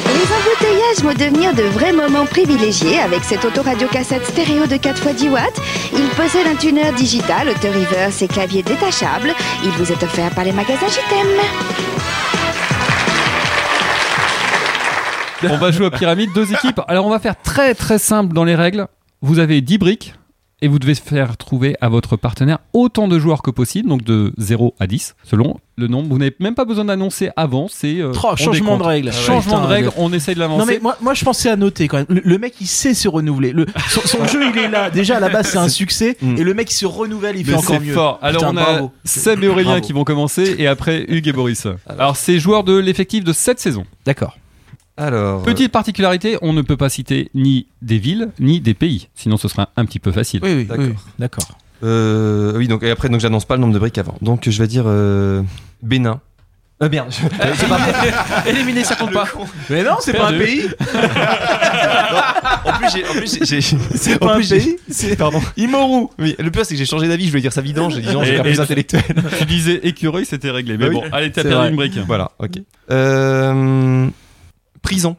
[0.06, 5.06] Les embouteillages vont devenir de vrais moments privilégiés avec cette autoradio cassette stéréo de 4
[5.06, 5.60] x 10 watts.
[5.94, 9.32] Il possède un tuner digital, auto-reverse et clavier détachable.
[9.64, 11.28] Il vous est offert par les magasins JTM.
[15.52, 16.80] On va jouer aux pyramides, deux équipes.
[16.86, 18.88] Alors on va faire très très simple dans les règles.
[19.22, 20.14] Vous avez 10 briques
[20.62, 24.32] et vous devez faire trouver à votre partenaire autant de joueurs que possible, donc de
[24.38, 26.08] 0 à 10, selon le nombre.
[26.10, 28.00] Vous n'avez même pas besoin d'annoncer avant, c'est...
[28.00, 29.12] euh, Oh, changement de règle.
[29.12, 30.72] Changement Putain, de règle, le- on essaye de Non l'avancer.
[30.74, 32.06] mais moi, moi je pensais à noter quand même.
[32.10, 33.52] Le, le mec il sait se renouveler.
[33.52, 34.90] Le, son, son jeu il est là.
[34.90, 37.52] Déjà à la base c'est un succès et le mec il se renouvelle, il fait
[37.52, 37.94] Mais encore c'est mieux.
[37.94, 38.18] fort.
[38.20, 38.92] Alors Putain, on a bravo.
[39.04, 39.86] Seb et Aurélien Bravo.
[39.86, 41.66] qui vont commencer et après Hugues et Boris.
[41.88, 43.84] Alors c'est joueurs de l'effectif de cette saison.
[44.04, 44.36] D'accord.
[45.00, 49.38] Alors, Petite particularité, on ne peut pas citer ni des villes ni des pays, sinon
[49.38, 50.40] ce sera un petit peu facile.
[50.42, 50.84] Oui, oui, D'accord.
[50.86, 50.94] oui.
[51.18, 51.48] D'accord.
[51.82, 54.16] Euh, oui, donc et après, donc j'annonce pas le nombre de briques avant.
[54.20, 55.42] Donc je vais dire euh,
[55.82, 56.20] Bénin.
[56.82, 57.08] Euh, merde.
[57.10, 57.16] je-
[57.56, 57.78] c'est pas-
[58.46, 59.24] Éliminé, ça compte pas.
[59.70, 60.44] Mais non, c'est pas un Perdu.
[60.44, 60.62] pays.
[62.66, 64.76] en plus, j'ai, en plus, j'ai, j'ai- C'est pas un plus, j'ai- pays.
[64.90, 65.40] c'est, pardon.
[65.56, 66.08] Imoru.
[66.18, 67.24] Oui, le pire, c'est que j'ai changé d'avis.
[67.24, 67.94] Je voulais dire ça vidange.
[67.94, 69.02] J'ai dit non, j'ai Et- l'air et- plus intellectuel.
[69.38, 70.76] Tu disais écureuil, c'était réglé.
[70.76, 70.94] Mais Oui.
[70.94, 71.70] bon, allez, t'as C'est perdu vrai.
[71.70, 71.98] une brique.
[72.06, 72.50] Voilà, ok.
[72.90, 74.06] Euh,
[74.82, 75.16] prison.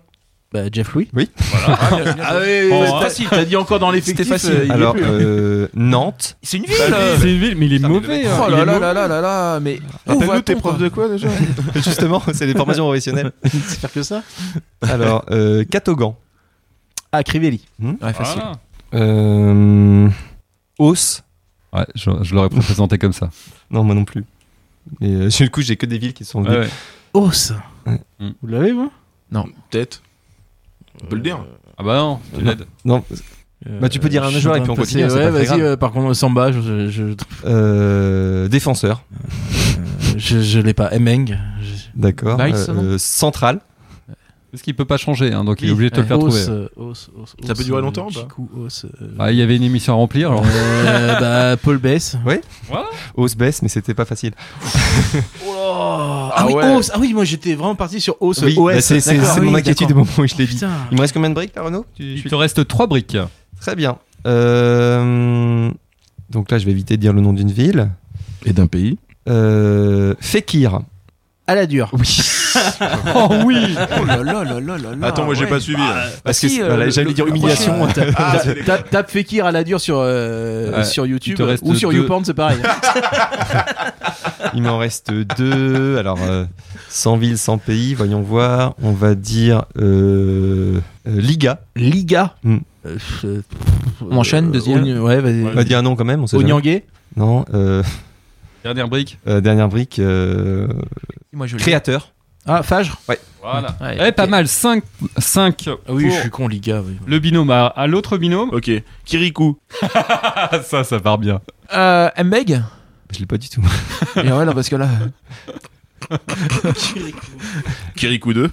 [0.53, 1.07] Bah, Jeff Louis.
[1.13, 1.29] Oui.
[1.37, 1.77] Voilà.
[2.21, 2.99] Ah oui, Bon, c'est hein.
[3.01, 3.27] facile.
[3.29, 4.17] T'as dit encore dans l'effectif.
[4.17, 4.51] C'était facile.
[4.51, 6.35] euh, il Alors, euh, Nantes.
[6.41, 6.75] C'est une ville.
[7.19, 8.25] C'est une ville, mais il est mauvais.
[8.27, 8.37] hein.
[8.45, 11.29] Oh là là là là là là, mais Rappelle-nous tes profs de quoi déjà
[11.75, 13.31] Justement, c'est des formations professionnelles.
[13.45, 14.23] C'est faire que ça.
[14.81, 16.15] Alors, euh, Catogan.
[17.13, 17.65] Ah, Crivelli.
[17.79, 18.41] Ouais, facile.
[18.41, 19.05] Voilà.
[19.05, 20.09] Euh,
[20.79, 21.23] Os.
[21.73, 23.29] Ouais, je, je l'aurais présenté comme ça.
[23.69, 24.25] Non, moi non plus.
[24.99, 26.55] Mais euh, sur le coup, j'ai que des villes qui sont venues.
[26.57, 26.69] Ouais, ouais.
[27.13, 27.53] Os.
[27.85, 28.01] Ouais.
[28.19, 28.91] Vous l'avez, vous?
[29.31, 30.01] Peut-être.
[31.03, 31.45] On peut le dire.
[31.77, 32.65] Ah bah non, tu l'aides.
[32.85, 33.03] Non.
[33.79, 35.45] Bah, tu peux dire un joueur et puis on continue, Ouais, pas très vas-y.
[35.45, 35.61] grave.
[35.61, 37.03] euh, par contre, Samba, je, je,
[37.45, 39.03] Euh, défenseur.
[40.17, 40.91] je, je l'ai pas.
[40.93, 41.37] Emeng.
[41.61, 42.37] Je- D'accord.
[42.43, 43.59] Nice, Euh, non euh, central.
[44.51, 45.73] Parce qu'il peut pas changer, hein, donc il est Oui.
[45.75, 46.59] obligé de te le faire Os, trouver.
[46.59, 48.09] euh, Os, Os, Ça peut durer euh, longtemps
[48.57, 48.67] euh,
[49.17, 50.43] Ah, il y avait une émission à remplir, alors.
[50.45, 51.19] euh,
[51.53, 52.17] bah, Paul Bess.
[53.15, 54.33] Os baisse, mais c'était pas facile.
[55.47, 56.75] ah, Ah oui, ouais.
[56.75, 56.91] Os.
[56.93, 58.39] Ah oui, moi j'étais vraiment parti sur Os.
[58.41, 58.73] Oui, OS.
[58.73, 60.55] bah, c'est c'est- D'accord, c'est oui, mon inquiétude au moment où je l'ai dit.
[60.55, 60.69] Putain.
[60.91, 63.17] Il me reste combien de briques là, Renaud Tu- Il te reste trois briques.
[63.59, 63.97] Très bien.
[64.27, 65.69] Euh,
[66.29, 67.89] Donc là, je vais éviter de dire le nom d'une ville.
[68.45, 68.97] Et d'un pays.
[69.29, 70.81] Euh, Fekir.
[71.47, 71.89] À la dure.
[71.93, 72.19] Oui.
[73.15, 75.07] Oh oui Oh là là là là là là.
[75.07, 75.49] Attends, moi j'ai ouais.
[75.49, 75.81] pas suivi.
[75.81, 76.05] là.
[76.23, 77.87] Parce si, que euh, j'allais dire humiliation.
[78.17, 80.83] Ah, Tape, tape Fekir à la dure sur, euh, Ouais.
[80.83, 81.97] sur YouTube ou sur deux.
[81.97, 82.57] YouPorn, c'est pareil.
[84.53, 85.97] Il m'en reste deux.
[85.97, 86.45] Alors, euh,
[86.89, 87.93] sans ville, sans pays.
[87.93, 88.75] Voyons voir.
[88.81, 91.61] On va dire euh, euh, Liga.
[91.75, 92.35] Liga.
[92.43, 92.57] Hmm.
[94.09, 94.83] On enchaîne, deuxième.
[94.83, 95.43] Ogn- Ouais, vas-y.
[95.45, 96.23] On va dire un nom quand même.
[96.31, 96.37] On.
[96.37, 96.85] Onyangé.
[97.15, 97.45] Non.
[97.53, 97.83] euh,
[98.63, 99.19] Dernière brique.
[99.27, 99.99] euh, dernière brique.
[99.99, 100.67] euh,
[101.33, 101.61] Moi, je l'ai.
[101.61, 102.13] créateur.
[102.47, 102.91] Ah, Fage.
[103.41, 103.75] Voilà.
[103.81, 104.47] Ouais, Eh, pas mal.
[104.47, 104.83] 5
[105.17, 106.81] 5 Ah oui, je suis con, Liga.
[106.85, 106.97] Oui.
[107.05, 108.49] Le binôme à, à l'autre binôme.
[108.51, 108.69] Ok.
[109.05, 109.59] Kirikou.
[110.63, 111.39] ça, ça part bien.
[111.73, 112.61] Euh, Mbeg
[113.13, 113.61] Je l'ai pas du tout.
[114.15, 114.87] Et ouais, non, parce que là.
[117.95, 118.49] Kirikou 2.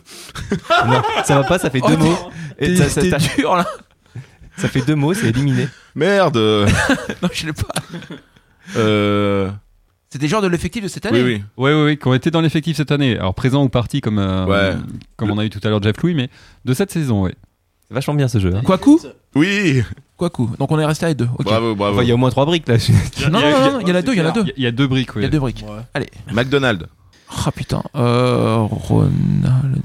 [0.86, 1.59] non, ça va pas.
[1.59, 2.30] Ça fait Oh, deux t'es- mots.
[2.59, 3.66] Et ça, ça- T'es ça- dur là.
[4.57, 5.14] ça fait deux mots.
[5.14, 5.68] C'est éliminé.
[5.95, 6.36] Merde.
[7.22, 7.68] Non, je l'ai pas.
[8.76, 9.51] Euh.
[10.11, 11.22] C'était genre de l'effectif de cette année.
[11.22, 11.42] Oui, oui.
[11.59, 13.16] Oui, oui, oui, qui ont été dans l'effectif cette année.
[13.18, 14.76] Alors présent ou parti, comme, euh, Ouais.
[15.16, 16.30] comme on a eu tout à l'heure Jeff Louis, mais
[16.64, 17.32] de cette saison, oui.
[17.88, 18.54] C'est vachement bien ce jeu.
[18.54, 18.62] hein.
[18.64, 19.00] Kwaku
[19.34, 19.82] Oui.
[20.16, 20.50] Kwaku.
[20.59, 21.28] Donc on est resté à deux.
[21.38, 21.44] Ok.
[21.44, 21.94] Bravo, bravo.
[21.94, 22.76] Enfin, il y a au moins trois briques là.
[23.30, 24.42] Non, non, non, non, il y en a deux, il y en a deux.
[24.42, 25.22] Il y a- il y a deux briques, oui.
[25.22, 25.64] Il y a deux briques.
[25.94, 26.09] Allez.
[26.32, 26.86] McDonald's.
[27.46, 27.82] Ah putain.
[27.94, 28.56] Euh.
[28.70, 29.82] Ronald.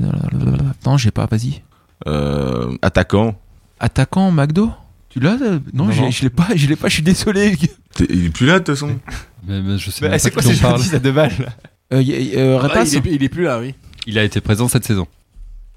[0.86, 1.62] Non, j'ai pas, vas-y.
[2.08, 3.36] Euh, attaquant.
[3.80, 4.72] Attaquant McDo?
[5.10, 5.38] Tu l'as?
[5.42, 6.12] Euh, Non, Non, j'ai- non.
[6.12, 7.56] je l'ai pas, je l'ai pas, je suis désolé.
[7.96, 8.98] T'es- Il est plus là de toute façon.
[9.46, 10.66] Mais, mais je sais Bah, c'est quoi ces jeux
[10.96, 11.50] à deux balles là
[11.94, 13.76] Euh, y- y- euh, Ah, Repasse il, est, il est plus là, oui.
[14.08, 15.08] Il a été présent cette saison.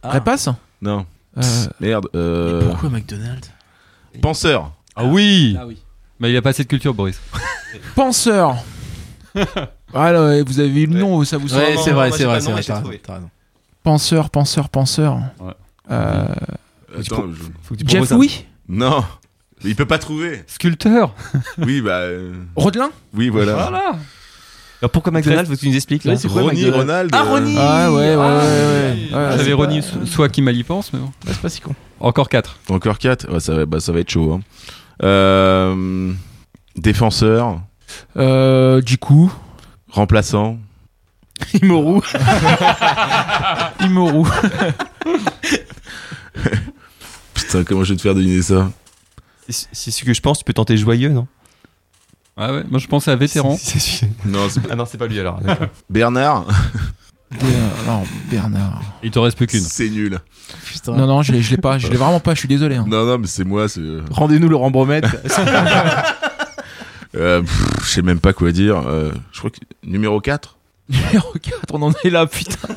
[0.03, 0.12] Ah.
[0.12, 0.49] Repasse
[0.81, 1.05] Non.
[1.39, 1.43] Euh,
[1.81, 2.09] Merde.
[2.14, 2.69] Euh...
[2.71, 3.51] Pourquoi McDonald's
[4.23, 4.73] Penseur.
[4.95, 5.77] Ah oui Ah oui.
[6.19, 7.21] Mais il a pas assez de culture, Boris.
[7.95, 8.57] Penseur.
[9.93, 12.41] voilà, ouais, vous avez eu le nom, ça vous Ouais, semble- c'est vrai, c'est vrai,
[12.41, 13.01] c'est vrai.
[13.83, 15.19] Penseur, penseur, penseur.
[15.39, 15.53] Ouais.
[15.91, 16.27] Euh,
[16.99, 19.05] Attends, je- Faut que tu Jeff un- Louis Non.
[19.65, 20.43] Il peut pas trouver.
[20.47, 21.15] Sculpteur
[21.59, 21.99] Oui, bah.
[22.01, 23.55] euh, Rodelin Oui, voilà.
[23.55, 23.97] Voilà
[24.83, 27.11] Alors pourquoi McDonald's Faut que tu nous expliques là Oui, c'est quoi, Ronnie, McDonald's Ronald.
[27.15, 28.97] Ah, euh, Ronnie Ah ouais, ouais, ouais, Ah, ouais.
[29.13, 29.31] ouais.
[29.33, 31.07] J'avais c'est Ronnie, so- soit qui mal y pense, mais bon.
[31.07, 31.75] Ouais, c'est pas si con.
[32.01, 32.59] Encore 4.
[32.69, 34.33] Encore 4 ouais, ça, va- bah, ça va être chaud.
[34.35, 34.41] hein.
[35.03, 36.13] Euh,
[36.77, 37.61] défenseur.
[38.19, 39.31] Euh, Jiku,
[39.91, 40.59] Remplaçant.
[41.63, 42.01] Imoru.
[43.81, 44.29] Imoru.
[47.35, 48.71] Putain, comment je vais te faire deviner ça?
[49.49, 50.38] C'est c'est ce que je pense.
[50.38, 51.26] Tu peux tenter joyeux, non?
[52.36, 53.57] Ah ouais, moi je pensais à vétéran.
[53.61, 55.40] C'est- c'est celui- Non, c'est Ah non, c'est pas lui alors.
[55.90, 56.47] Bernard.
[57.30, 57.40] Ber-
[57.86, 58.80] non, Bernard.
[59.03, 59.61] Il te reste plus qu'une.
[59.61, 60.18] C'est nul.
[60.64, 60.92] Putain.
[60.97, 62.76] Non, non, je l'ai je l'ai pas, je l'ai vraiment pas, je suis désolé.
[62.76, 62.84] hein.
[62.86, 63.66] Non, non, mais c'est moi.
[64.11, 65.07] Rendez-nous Laurent Bromette.
[67.14, 67.42] Euh,
[67.82, 68.82] je sais même pas quoi dire.
[68.86, 70.56] Euh, je crois que numéro 4
[70.89, 72.68] Numéro 4, on en est là, putain.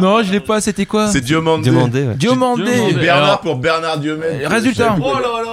[0.00, 1.68] non, je l'ai pas, c'était quoi C'est Diomandé.
[1.70, 2.14] Ouais.
[2.16, 2.64] Diomandé.
[2.64, 2.92] Diomandé.
[2.94, 4.46] Bernard Alors- pour Bernard Diomède.
[4.46, 4.96] Résultat.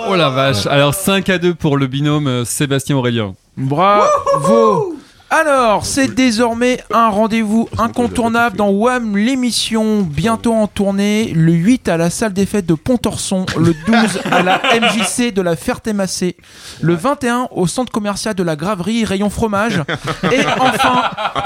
[0.08, 3.34] Oh la vache Alors 5 à 2 pour le binôme euh, Sébastien Aurélien.
[3.58, 4.96] Bravo
[5.34, 11.96] Alors, c'est désormais un rendez-vous incontournable dans WAM, l'émission bientôt en tournée, le 8 à
[11.96, 16.36] la salle des fêtes de Pontorson, le 12 à la MJC de la Ferté-Massé,
[16.82, 19.82] le 21 au centre commercial de la Graverie, rayon fromage,
[20.30, 21.04] et enfin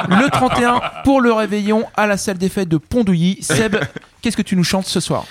[0.09, 3.37] le 31 pour le réveillon à la salle des fêtes de Pondouilly.
[3.43, 3.75] Seb,
[4.19, 5.25] qu'est-ce que tu nous chantes ce soir?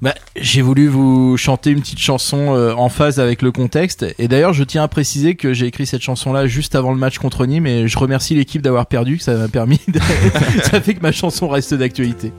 [0.00, 4.06] Bah, j'ai voulu vous chanter une petite chanson euh, en phase avec le contexte.
[4.20, 7.18] Et d'ailleurs, je tiens à préciser que j'ai écrit cette chanson-là juste avant le match
[7.18, 9.80] contre Nîmes et je remercie l'équipe d'avoir perdu, que ça m'a permis.
[9.88, 9.98] de-
[10.62, 12.32] ça fait que ma chanson reste d'actualité.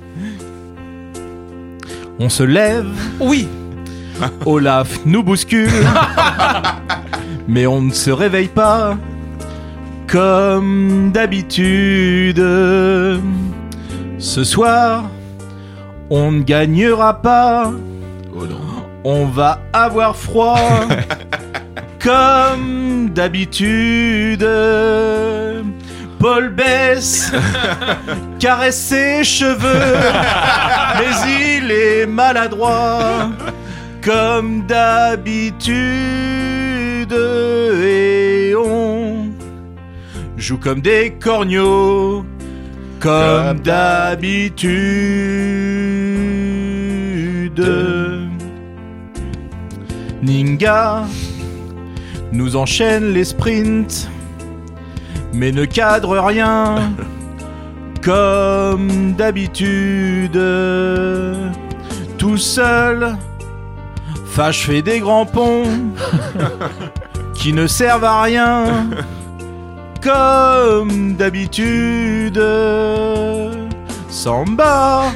[2.18, 2.88] On se lève.
[3.20, 3.48] Oui.
[4.46, 5.70] Olaf nous bouscule.
[7.50, 8.98] mais on ne se réveille pas
[10.08, 12.42] comme d'habitude.
[14.18, 15.06] Ce soir,
[16.10, 17.72] on ne gagnera pas.
[19.04, 20.58] On va avoir froid
[22.04, 24.48] comme d'habitude.
[26.20, 27.32] Paul Bess
[28.40, 29.96] caresse ses cheveux,
[30.98, 33.30] mais il est maladroit
[34.04, 35.80] comme d'habitude.
[37.14, 39.30] Et on
[40.36, 42.26] joue comme des corneaux,
[43.00, 44.50] comme d'habitude.
[50.22, 51.04] Ninga
[52.32, 54.10] nous enchaîne les sprints,
[55.34, 56.76] mais ne cadre rien,
[58.04, 60.40] comme d'habitude.
[62.18, 63.16] Tout seul,
[64.26, 65.64] Fâche fait des grands ponts
[67.34, 68.66] qui ne servent à rien,
[70.02, 72.42] comme d'habitude.
[74.10, 75.12] Samba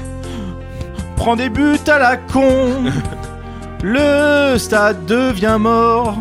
[1.15, 2.91] prend des buts à la con.
[3.83, 6.17] Le stade devient mort,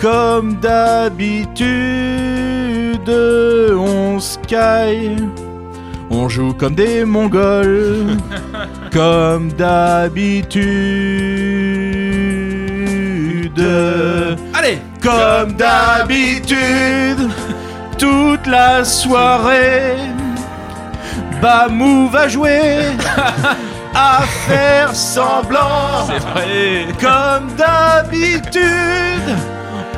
[0.00, 1.56] comme d'habitude.
[3.08, 5.16] On sky,
[6.10, 8.16] on joue comme des Mongols,
[8.92, 10.46] comme d'habitude.
[14.54, 17.28] Allez, comme d'habitude,
[17.98, 19.96] toute la soirée.
[21.40, 22.82] Bamou va jouer
[23.94, 26.06] à faire semblant.
[26.06, 26.86] C'est vrai.
[27.00, 29.36] Comme d'habitude,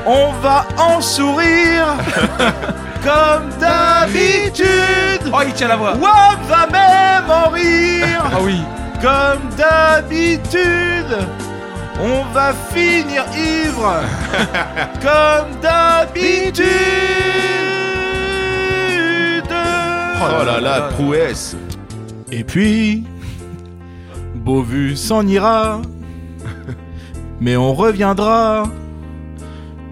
[0.06, 1.94] on va en sourire.
[3.04, 5.32] Comme d'habitude.
[5.32, 5.94] Oh, il tient la voix.
[5.94, 8.24] Wam va même en rire.
[8.32, 8.60] Ah oui.
[9.00, 11.16] Comme d'habitude,
[12.00, 14.00] on va finir ivre.
[15.00, 16.66] Comme d'habitude.
[20.20, 21.56] Oh là là, prouesse.
[22.32, 23.04] Et puis,
[24.34, 25.80] Beauvu s'en ira,
[27.40, 28.64] mais on reviendra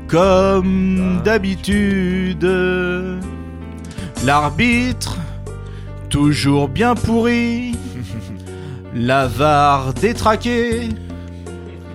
[0.08, 2.48] comme d'habitude.
[4.24, 5.16] L'arbitre,
[6.08, 7.76] toujours bien pourri,
[8.94, 10.88] la VAR détraquée,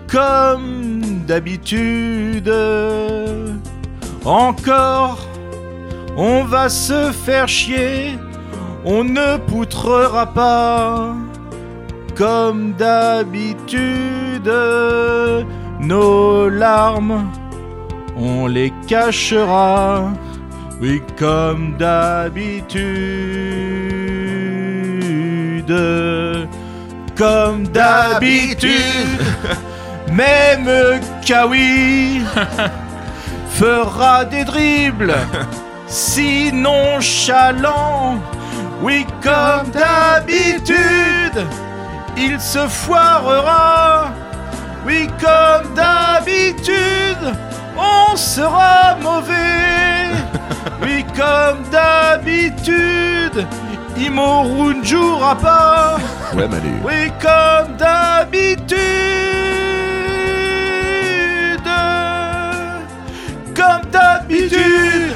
[0.07, 2.53] comme d'habitude.
[4.23, 5.27] Encore,
[6.17, 8.17] on va se faire chier,
[8.85, 11.15] on ne poutrera pas,
[12.15, 14.51] comme d'habitude.
[15.79, 17.31] Nos larmes,
[18.15, 20.11] on les cachera,
[20.79, 22.71] oui, comme d'habitude.
[27.17, 29.21] Comme d'habitude,
[30.11, 32.21] même Kawi
[33.49, 35.13] fera des dribbles,
[35.91, 38.15] si nonchalant,
[38.81, 41.45] oui, comme d'habitude,
[42.17, 44.11] il se foirera,
[44.87, 47.35] oui, comme d'habitude,
[47.77, 50.15] on sera mauvais,
[50.81, 53.45] oui, comme d'habitude,
[53.97, 55.97] Imo ne jouera pas,
[56.33, 56.47] Ouais,
[56.85, 58.79] oui, comme d'habitude.
[63.53, 65.10] Comme d'habitude,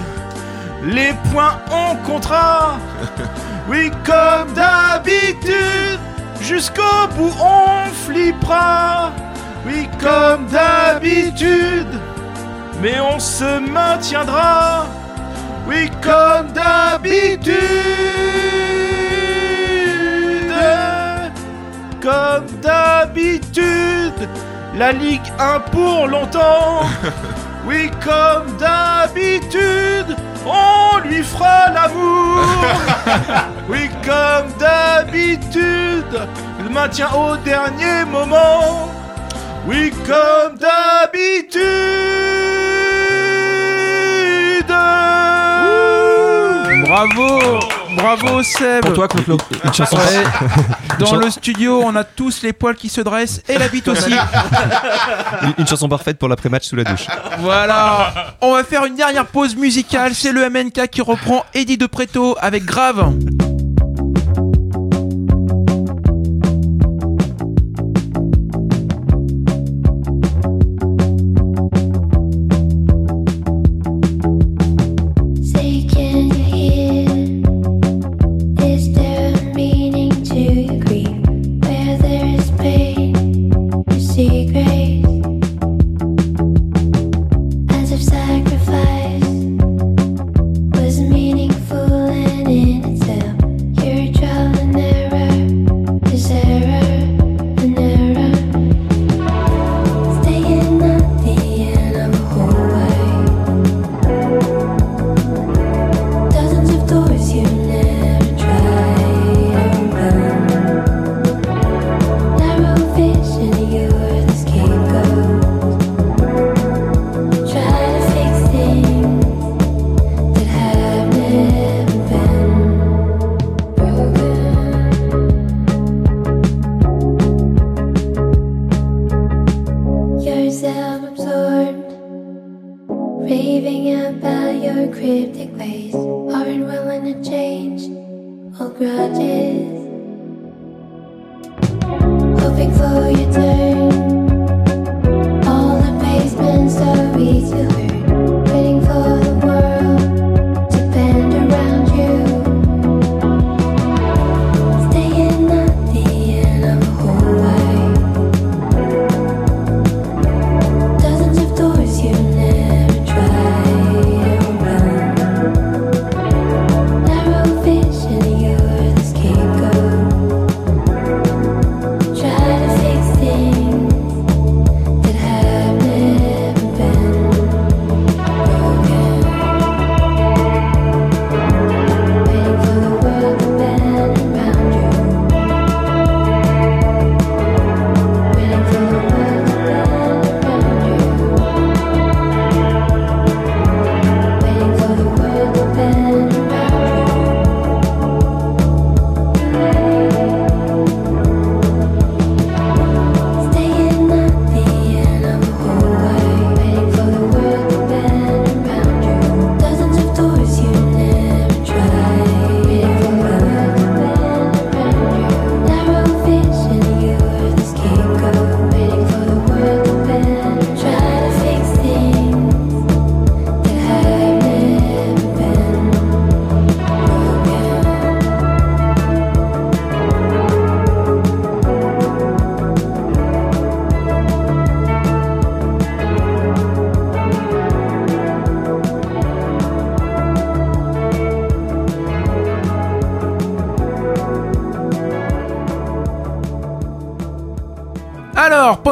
[0.86, 2.78] les points on comptera.
[3.68, 6.00] Oui, comme d'habitude,
[6.40, 9.12] jusqu'au bout on flippera.
[9.66, 12.00] Oui, comme d'habitude,
[12.80, 14.86] mais on se maintiendra.
[15.68, 17.56] Oui, comme d'habitude.
[22.00, 24.30] Comme d'habitude,
[24.78, 26.82] la Ligue 1 pour longtemps.
[27.66, 32.44] Oui, comme d'habitude, on lui fera l'amour.
[33.68, 36.22] Oui, comme d'habitude,
[36.64, 38.90] le maintien au dernier moment.
[39.66, 41.66] Oui, comme d'habitude.
[46.86, 49.98] Bravo Bravo Seb Pour toi, Claude, une chanson.
[51.00, 54.12] Dans le studio, on a tous les poils qui se dressent et la bite aussi.
[55.42, 57.08] Une, une chanson parfaite pour l'après-match sous la douche.
[57.40, 61.86] Voilà On va faire une dernière pause musicale, c'est le MNK qui reprend Eddie de
[61.86, 63.14] Preto avec Grave.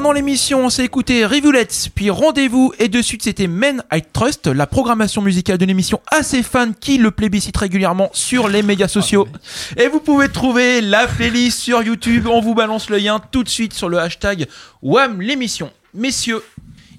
[0.03, 4.47] Pendant l'émission, on s'est écouté Rivulets, puis Rendez-vous, et de suite c'était Men I Trust,
[4.47, 9.29] la programmation musicale de l'émission assez fan qui le plébiscite régulièrement sur les médias sociaux.
[9.77, 13.49] Et vous pouvez trouver la playlist sur YouTube, on vous balance le lien tout de
[13.49, 14.47] suite sur le hashtag
[14.81, 15.71] WAM l'émission.
[15.93, 16.43] Messieurs,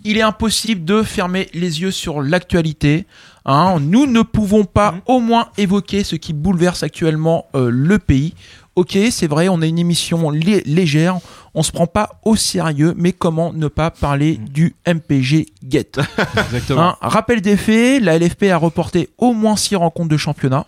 [0.03, 3.05] il est impossible de fermer les yeux sur l'actualité.
[3.45, 3.81] hein.
[3.83, 8.33] nous ne pouvons pas au moins évoquer ce qui bouleverse actuellement euh, le pays.
[8.77, 11.21] Ok, c'est vrai, on a une émission lé- légère,
[11.55, 15.93] on se prend pas au sérieux, mais comment ne pas parler du MPG Get
[16.37, 16.81] Exactement.
[16.83, 20.67] Hein, Rappel des faits, la LFP a reporté au moins 6 rencontres de championnat.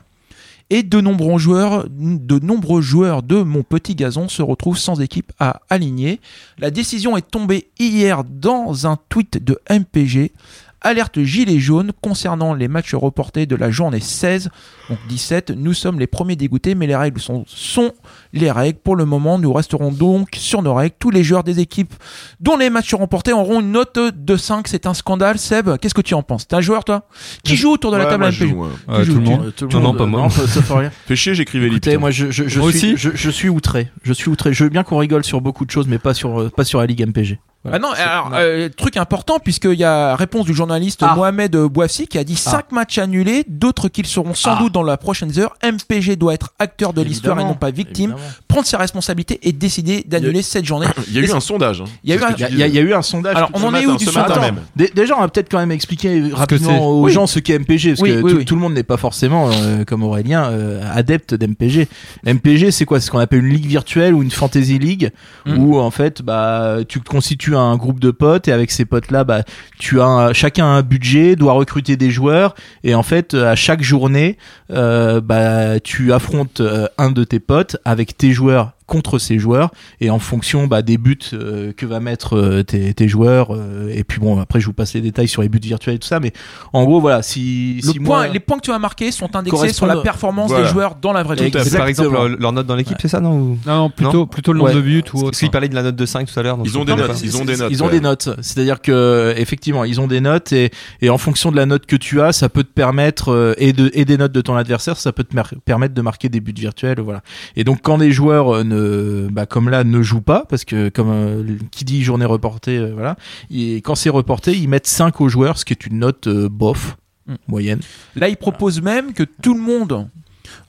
[0.69, 5.33] Et de nombreux joueurs, de nombreux joueurs de mon petit gazon se retrouvent sans équipe
[5.39, 6.19] à aligner.
[6.59, 10.33] La décision est tombée hier dans un tweet de MPG.
[10.81, 14.51] Alerte gilet jaune concernant les matchs reportés de la journée 16,
[14.89, 15.51] donc 17.
[15.51, 17.93] Nous sommes les premiers dégoûtés, mais les règles sont, sont
[18.37, 18.79] les règles.
[18.79, 20.95] Pour le moment, nous resterons donc sur nos règles.
[20.99, 21.93] Tous les joueurs des équipes
[22.41, 24.69] dont les matchs sont remportés auront une note de 5.
[24.69, 25.39] C'est un scandale.
[25.39, 26.47] Seb, qu'est-ce que tu en penses?
[26.49, 27.03] T'es un joueur, toi?
[27.45, 28.47] Qui joue autour de la Ouais, table moi, à joue,
[28.89, 29.05] ouais.
[29.05, 29.53] Joue tout le monde.
[29.57, 30.21] Tout le Non, monde, pas moi.
[30.23, 30.91] Non, ça, ça fait rien.
[31.15, 32.97] Chier, j'écrivais Écoutez, moi je, je, je Moi suis, aussi.
[32.97, 33.91] je, je suis outré.
[34.03, 34.53] Je suis outré.
[34.53, 36.79] Je veux bien qu'on rigole sur beaucoup de choses, mais pas sur, euh, pas sur
[36.81, 37.39] la Ligue MPG.
[37.73, 41.15] Ah non, alors, euh, truc important, puisqu'il y a réponse du journaliste Ah.
[41.17, 44.59] Mohamed Bouafsi qui a dit 5 matchs annulés, d'autres qu'ils seront sans Ah.
[44.61, 45.53] doute dans la prochaine heure.
[45.65, 48.26] MPG doit être acteur de l'histoire et non pas victime, Évidemment.
[48.49, 50.87] Prendre ses responsabilités et décider d'annuler cette journée.
[51.09, 51.81] Il y a eu un sondage.
[51.81, 51.85] hein.
[52.05, 53.37] Il y a eu un- sondage.
[53.37, 55.21] Alors, on ce en est matin, où du ce sondage matin même Dé- Déjà, on
[55.21, 57.13] va peut-être quand même expliquer que rapidement aux Oui.
[57.13, 58.45] gens ce qu'est MPG, parce Oui, que oui, tout, oui.
[58.45, 61.89] tout le monde n'est pas forcément, euh, comme Aurélien, euh, adepte d'MPG.
[62.25, 63.01] MPG, c'est quoi?
[63.01, 65.11] C'est ce qu'on appelle une ligue virtuelle ou une fantasy league,
[65.47, 65.59] Mm.
[65.59, 69.43] où en fait, bah, tu constitues un groupe de potes et avec ces potes-là, bah,
[69.79, 72.55] tu as un- chacun a un budget, doit recruter des joueurs
[72.85, 74.37] et en fait, à chaque journée,
[74.73, 79.71] euh, bah, tu affrontes euh, un de tes potes avec tes joueurs contre ces joueurs
[80.01, 83.89] et en fonction bah, des buts euh, que va mettre euh, tes, tes joueurs euh,
[83.93, 86.07] et puis bon après je vous passe les détails sur les buts virtuels et tout
[86.09, 86.33] ça mais
[86.73, 89.35] en gros voilà si, Le si point, moi les points que tu as marqués sont
[89.37, 90.65] indexés sur la performance Voilà.
[90.65, 91.51] des joueurs dans la vraie vie.
[91.51, 94.27] Par exemple leur, leur note dans l'équipe, c'est ça, non ou- Non, non, plutôt, Non
[94.27, 94.77] plutôt le nombre Ouais.
[94.77, 95.39] de buts ou Parce autre.
[95.39, 96.59] qu'il parlait de la note de 5 tout à l'heure.
[96.65, 97.69] Ils ont des notes, ils ont des notes.
[97.71, 98.29] Ils ont des notes.
[98.41, 100.71] C'est-à-dire que effectivement, ils ont des notes et,
[101.03, 103.73] et en fonction de la note que tu as, ça peut te permettre euh, et
[103.73, 105.35] de et des notes de ton adversaire, ça peut te
[105.65, 107.23] permettre de marquer des buts virtuels, voilà.
[107.57, 110.89] Et donc quand les joueurs euh, ne, bah, comme là, ne jouent pas, parce que
[110.89, 113.17] comme euh, qui dit journée reportée, euh, voilà.
[113.51, 116.49] Et quand c'est reporté, ils mettent 5 aux joueurs, ce qui est une note euh,
[116.49, 116.97] bof
[117.27, 117.35] Mm.
[117.49, 117.81] moyenne.
[118.15, 120.09] Là, il propose même que tout le monde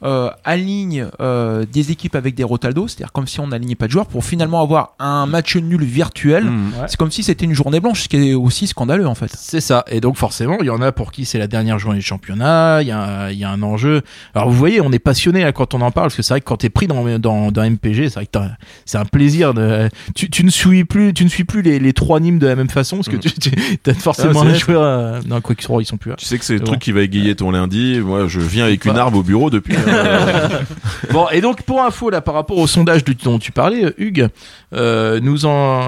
[0.04, 3.92] euh, aligne euh, des équipes avec des Rotaldo, c'est-à-dire comme si on n'alignait pas de
[3.92, 6.46] joueurs pour finalement avoir un match nul virtuel.
[6.46, 6.86] Mmh, ouais.
[6.88, 9.32] C'est comme si c'était une journée blanche, ce qui est aussi scandaleux en fait.
[9.36, 9.84] C'est ça.
[9.90, 12.82] Et donc forcément, il y en a pour qui c'est la dernière journée du championnat,
[12.82, 14.02] il y, a, il y a un enjeu.
[14.36, 16.42] Alors vous voyez, on est passionné là, quand on en parle, parce que c'est vrai
[16.42, 18.40] que quand t'es pris dans, dans, dans MPG, c'est vrai que
[18.86, 19.90] c'est un plaisir de...
[20.16, 22.56] Tu, tu ne suis plus, tu ne suis plus les, les trois Nîmes de la
[22.56, 23.52] même façon, parce que tu, tu
[23.90, 24.82] as forcément Ah, un joueur...
[24.82, 26.16] euh, Non, quoi qu'ils soient, ils sont plus là.
[26.18, 26.80] Tu sais que c'est le truc bon.
[26.80, 28.00] qui va égayer ton lundi.
[28.00, 29.02] Moi, je viens avec une Pas.
[29.02, 29.67] arme au bureau depuis.
[29.70, 30.50] Euh,
[31.12, 34.30] Bon, et donc pour info, là, par rapport au sondage dont tu parlais, Hugues,
[34.74, 35.82] euh, nous en,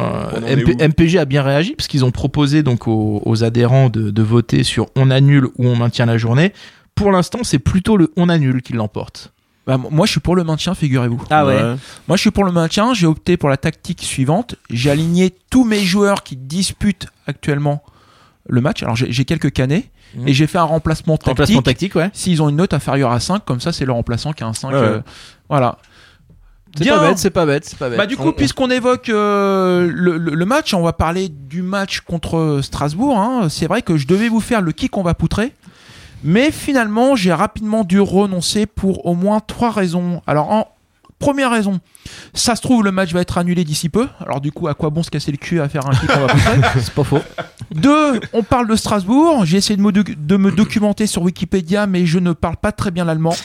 [0.48, 4.22] MP- MPG a bien réagi parce qu'ils ont proposé donc aux, aux adhérents de, de
[4.22, 6.54] voter sur on annule ou on maintient la journée.
[6.96, 9.32] Pour l'instant, c'est plutôt le on annule qui l'emporte.
[9.68, 11.22] Bah, moi je suis pour le maintien, figurez-vous.
[11.30, 11.60] Ah ouais.
[12.08, 14.56] Moi je suis pour le maintien, j'ai opté pour la tactique suivante.
[14.72, 17.84] J'ai aligné tous mes joueurs qui disputent actuellement
[18.48, 18.82] le match.
[18.82, 19.86] Alors j'ai j'ai quelques canets.
[20.16, 20.28] Mhm.
[20.28, 21.28] Et j'ai fait un remplacement tactique.
[21.30, 22.10] Remplacement tactique, ouais.
[22.14, 24.54] S'ils ont une note inférieure à 5, comme ça c'est le remplaçant qui a un
[24.54, 24.70] 5.
[24.70, 24.82] Ouais, ouais.
[24.86, 25.02] euh,
[25.50, 25.78] voilà.
[26.78, 27.98] C'est pas bête, c'est pas bête, c'est pas bête.
[27.98, 31.28] Bah du coup, On- on- puisqu'on évoque euh, le, le- le match, on va parler
[31.30, 33.18] du match contre Strasbourg.
[33.20, 33.50] hein.
[33.50, 35.54] C'est vrai que je devais vous faire le kick on va poutrer.
[36.24, 40.22] Mais finalement, j'ai rapidement dû renoncer pour au moins trois raisons.
[40.28, 40.68] Alors, en
[41.20, 41.80] première raison,
[42.34, 44.08] ça se trouve, le match va être annulé d'ici peu.
[44.20, 46.20] Alors, du coup, à quoi bon se casser le cul à faire un kick on
[46.26, 47.20] va poutrer C'est pas faux.
[47.76, 49.46] Deux, on parle de Strasbourg.
[49.46, 52.72] J'ai essayé de me, doc- de me documenter sur Wikipédia, mais je ne parle pas
[52.72, 53.36] très bien l'allemand.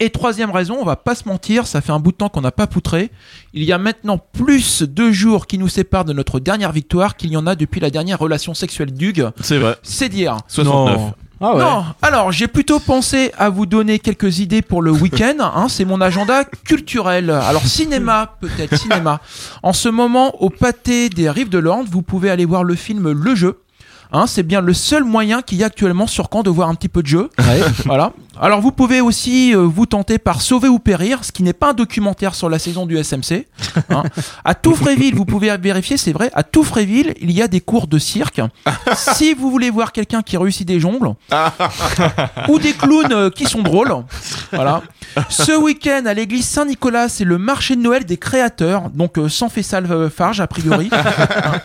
[0.00, 2.40] Et troisième raison, on va pas se mentir, ça fait un bout de temps qu'on
[2.40, 3.10] n'a pas poutré.
[3.52, 7.30] Il y a maintenant plus de jours qui nous séparent de notre dernière victoire qu'il
[7.30, 9.28] y en a depuis la dernière relation sexuelle d'Hugues.
[9.40, 9.76] C'est vrai.
[9.84, 10.38] C'est dire.
[10.48, 10.96] 69.
[10.96, 11.14] Non.
[11.40, 11.60] Ah ouais.
[11.62, 15.34] Non, alors j'ai plutôt pensé à vous donner quelques idées pour le week-end.
[15.40, 17.30] hein, c'est mon agenda culturel.
[17.30, 19.20] Alors cinéma, peut-être cinéma.
[19.62, 23.10] En ce moment, au pâté des Rives de l'Orne, vous pouvez aller voir le film
[23.10, 23.58] Le Jeu.
[24.12, 26.74] Hein, c'est bien le seul moyen qu'il y a actuellement sur Caen de voir un
[26.76, 27.30] petit peu de jeu.
[27.84, 28.12] voilà.
[28.40, 31.70] Alors vous pouvez aussi euh, vous tenter par Sauver ou Périr, ce qui n'est pas
[31.70, 33.46] un documentaire sur la saison du SMC.
[33.90, 34.02] hein.
[34.44, 37.98] À Touffréville, vous pouvez vérifier, c'est vrai, à Touffréville, il y a des cours de
[37.98, 38.40] cirque.
[38.96, 41.14] si vous voulez voir quelqu'un qui réussit des jongles,
[42.48, 43.94] ou des clowns euh, qui sont drôles.
[44.52, 44.82] Voilà.
[45.28, 49.48] Ce week-end à l'église Saint-Nicolas, c'est le marché de Noël des créateurs, donc euh, sans
[49.48, 50.90] Fessal euh, Farge a priori.
[50.92, 51.60] Hein.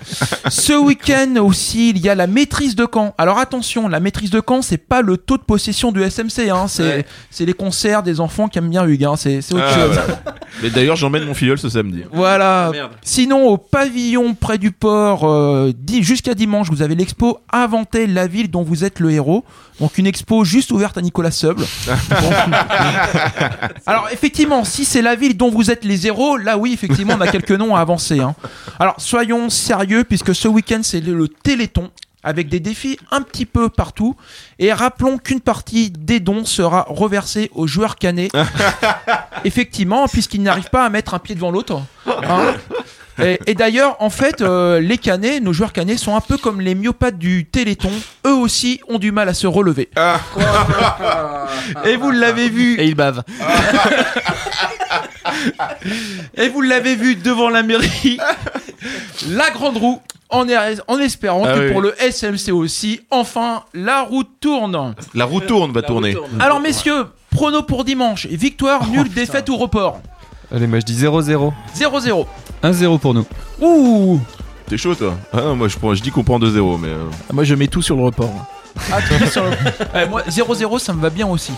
[0.49, 3.13] Ce week-end aussi, il y a la maîtrise de Caen.
[3.17, 6.58] Alors attention, la maîtrise de Caen, c'est pas le taux de possession du SMC, hein,
[6.67, 7.05] c'est Ouais.
[7.29, 9.93] c'est les concerts des enfants qui aiment bien Hugues, hein, c'est c'est autre Ah, chose.
[9.93, 10.19] voilà.
[10.63, 12.03] Mais d'ailleurs, j'emmène mon filleul ce samedi.
[12.11, 12.69] Voilà.
[12.71, 12.91] merde.
[13.01, 18.49] Sinon, au pavillon près du port, euh, jusqu'à dimanche, vous avez l'expo Inventer la ville
[18.49, 19.43] dont vous êtes le héros.
[19.79, 21.63] Donc une expo juste ouverte à Nicolas Seuble.
[23.85, 27.21] Alors effectivement, si c'est la ville dont vous êtes les héros, là oui, effectivement, on
[27.21, 28.19] a quelques noms à avancer.
[28.19, 28.35] hein.
[28.79, 31.89] Alors soyons sérieux, puisque ce week-end, c'est le, le Téléthon.
[32.23, 34.15] Avec des défis un petit peu partout.
[34.59, 38.31] Et rappelons qu'une partie des dons sera reversée aux joueurs canets.
[39.45, 41.81] Effectivement, puisqu'ils n'arrivent pas à mettre un pied devant l'autre.
[42.05, 42.55] Hein.
[43.21, 46.61] Et, et d'ailleurs, en fait, euh, les canets, nos joueurs canets, sont un peu comme
[46.61, 47.91] les myopathes du Téléthon.
[48.25, 49.89] Eux aussi ont du mal à se relever.
[51.85, 52.79] Et vous l'avez vu.
[52.79, 53.23] Et ils bavent.
[56.35, 58.17] Et vous l'avez vu devant la mairie,
[59.29, 60.45] la grande roue, en,
[60.87, 61.71] en espérant Ah que oui.
[61.71, 64.95] pour le SMC aussi, enfin, la roue tourne.
[65.13, 66.15] La roue tourne va tourner.
[66.39, 69.99] Alors messieurs, prono pour dimanche, victoire, nul, défaite ou report?
[70.53, 71.51] Allez, moi je dis 0-0.
[71.75, 72.25] 0-0.
[72.63, 73.25] 1-0 pour nous.
[73.61, 74.19] Ouh
[74.67, 76.89] T'es chaud toi ah non, moi je, prends- je dis qu'on prend 2-0 mais.
[76.89, 78.29] euh, Moi, je mets tout sur le report.
[78.91, 79.49] Ah, tu dis sur le-
[79.95, 81.53] Ouais, moi, 0-0, ça me va bien aussi.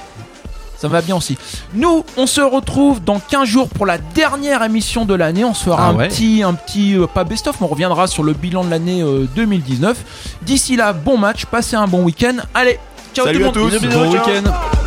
[0.78, 1.38] Ça me va bien aussi.
[1.76, 5.44] Nous, on se retrouve dans 15 jours pour la dernière émission de l'année.
[5.44, 6.08] On se fera Ah un ouais.
[6.08, 9.28] petit, un petit, euh, pas best-of, mais on reviendra sur le bilan de l'année euh,
[9.36, 9.98] 2019.
[10.42, 12.38] D'ici là, bon match, passez un bon week-end.
[12.56, 12.80] Allez,
[13.14, 13.72] ciao Salut tout le à monde.
[13.72, 13.88] tous.
[13.88, 14.12] Bon ciao.
[14.14, 14.81] week-end.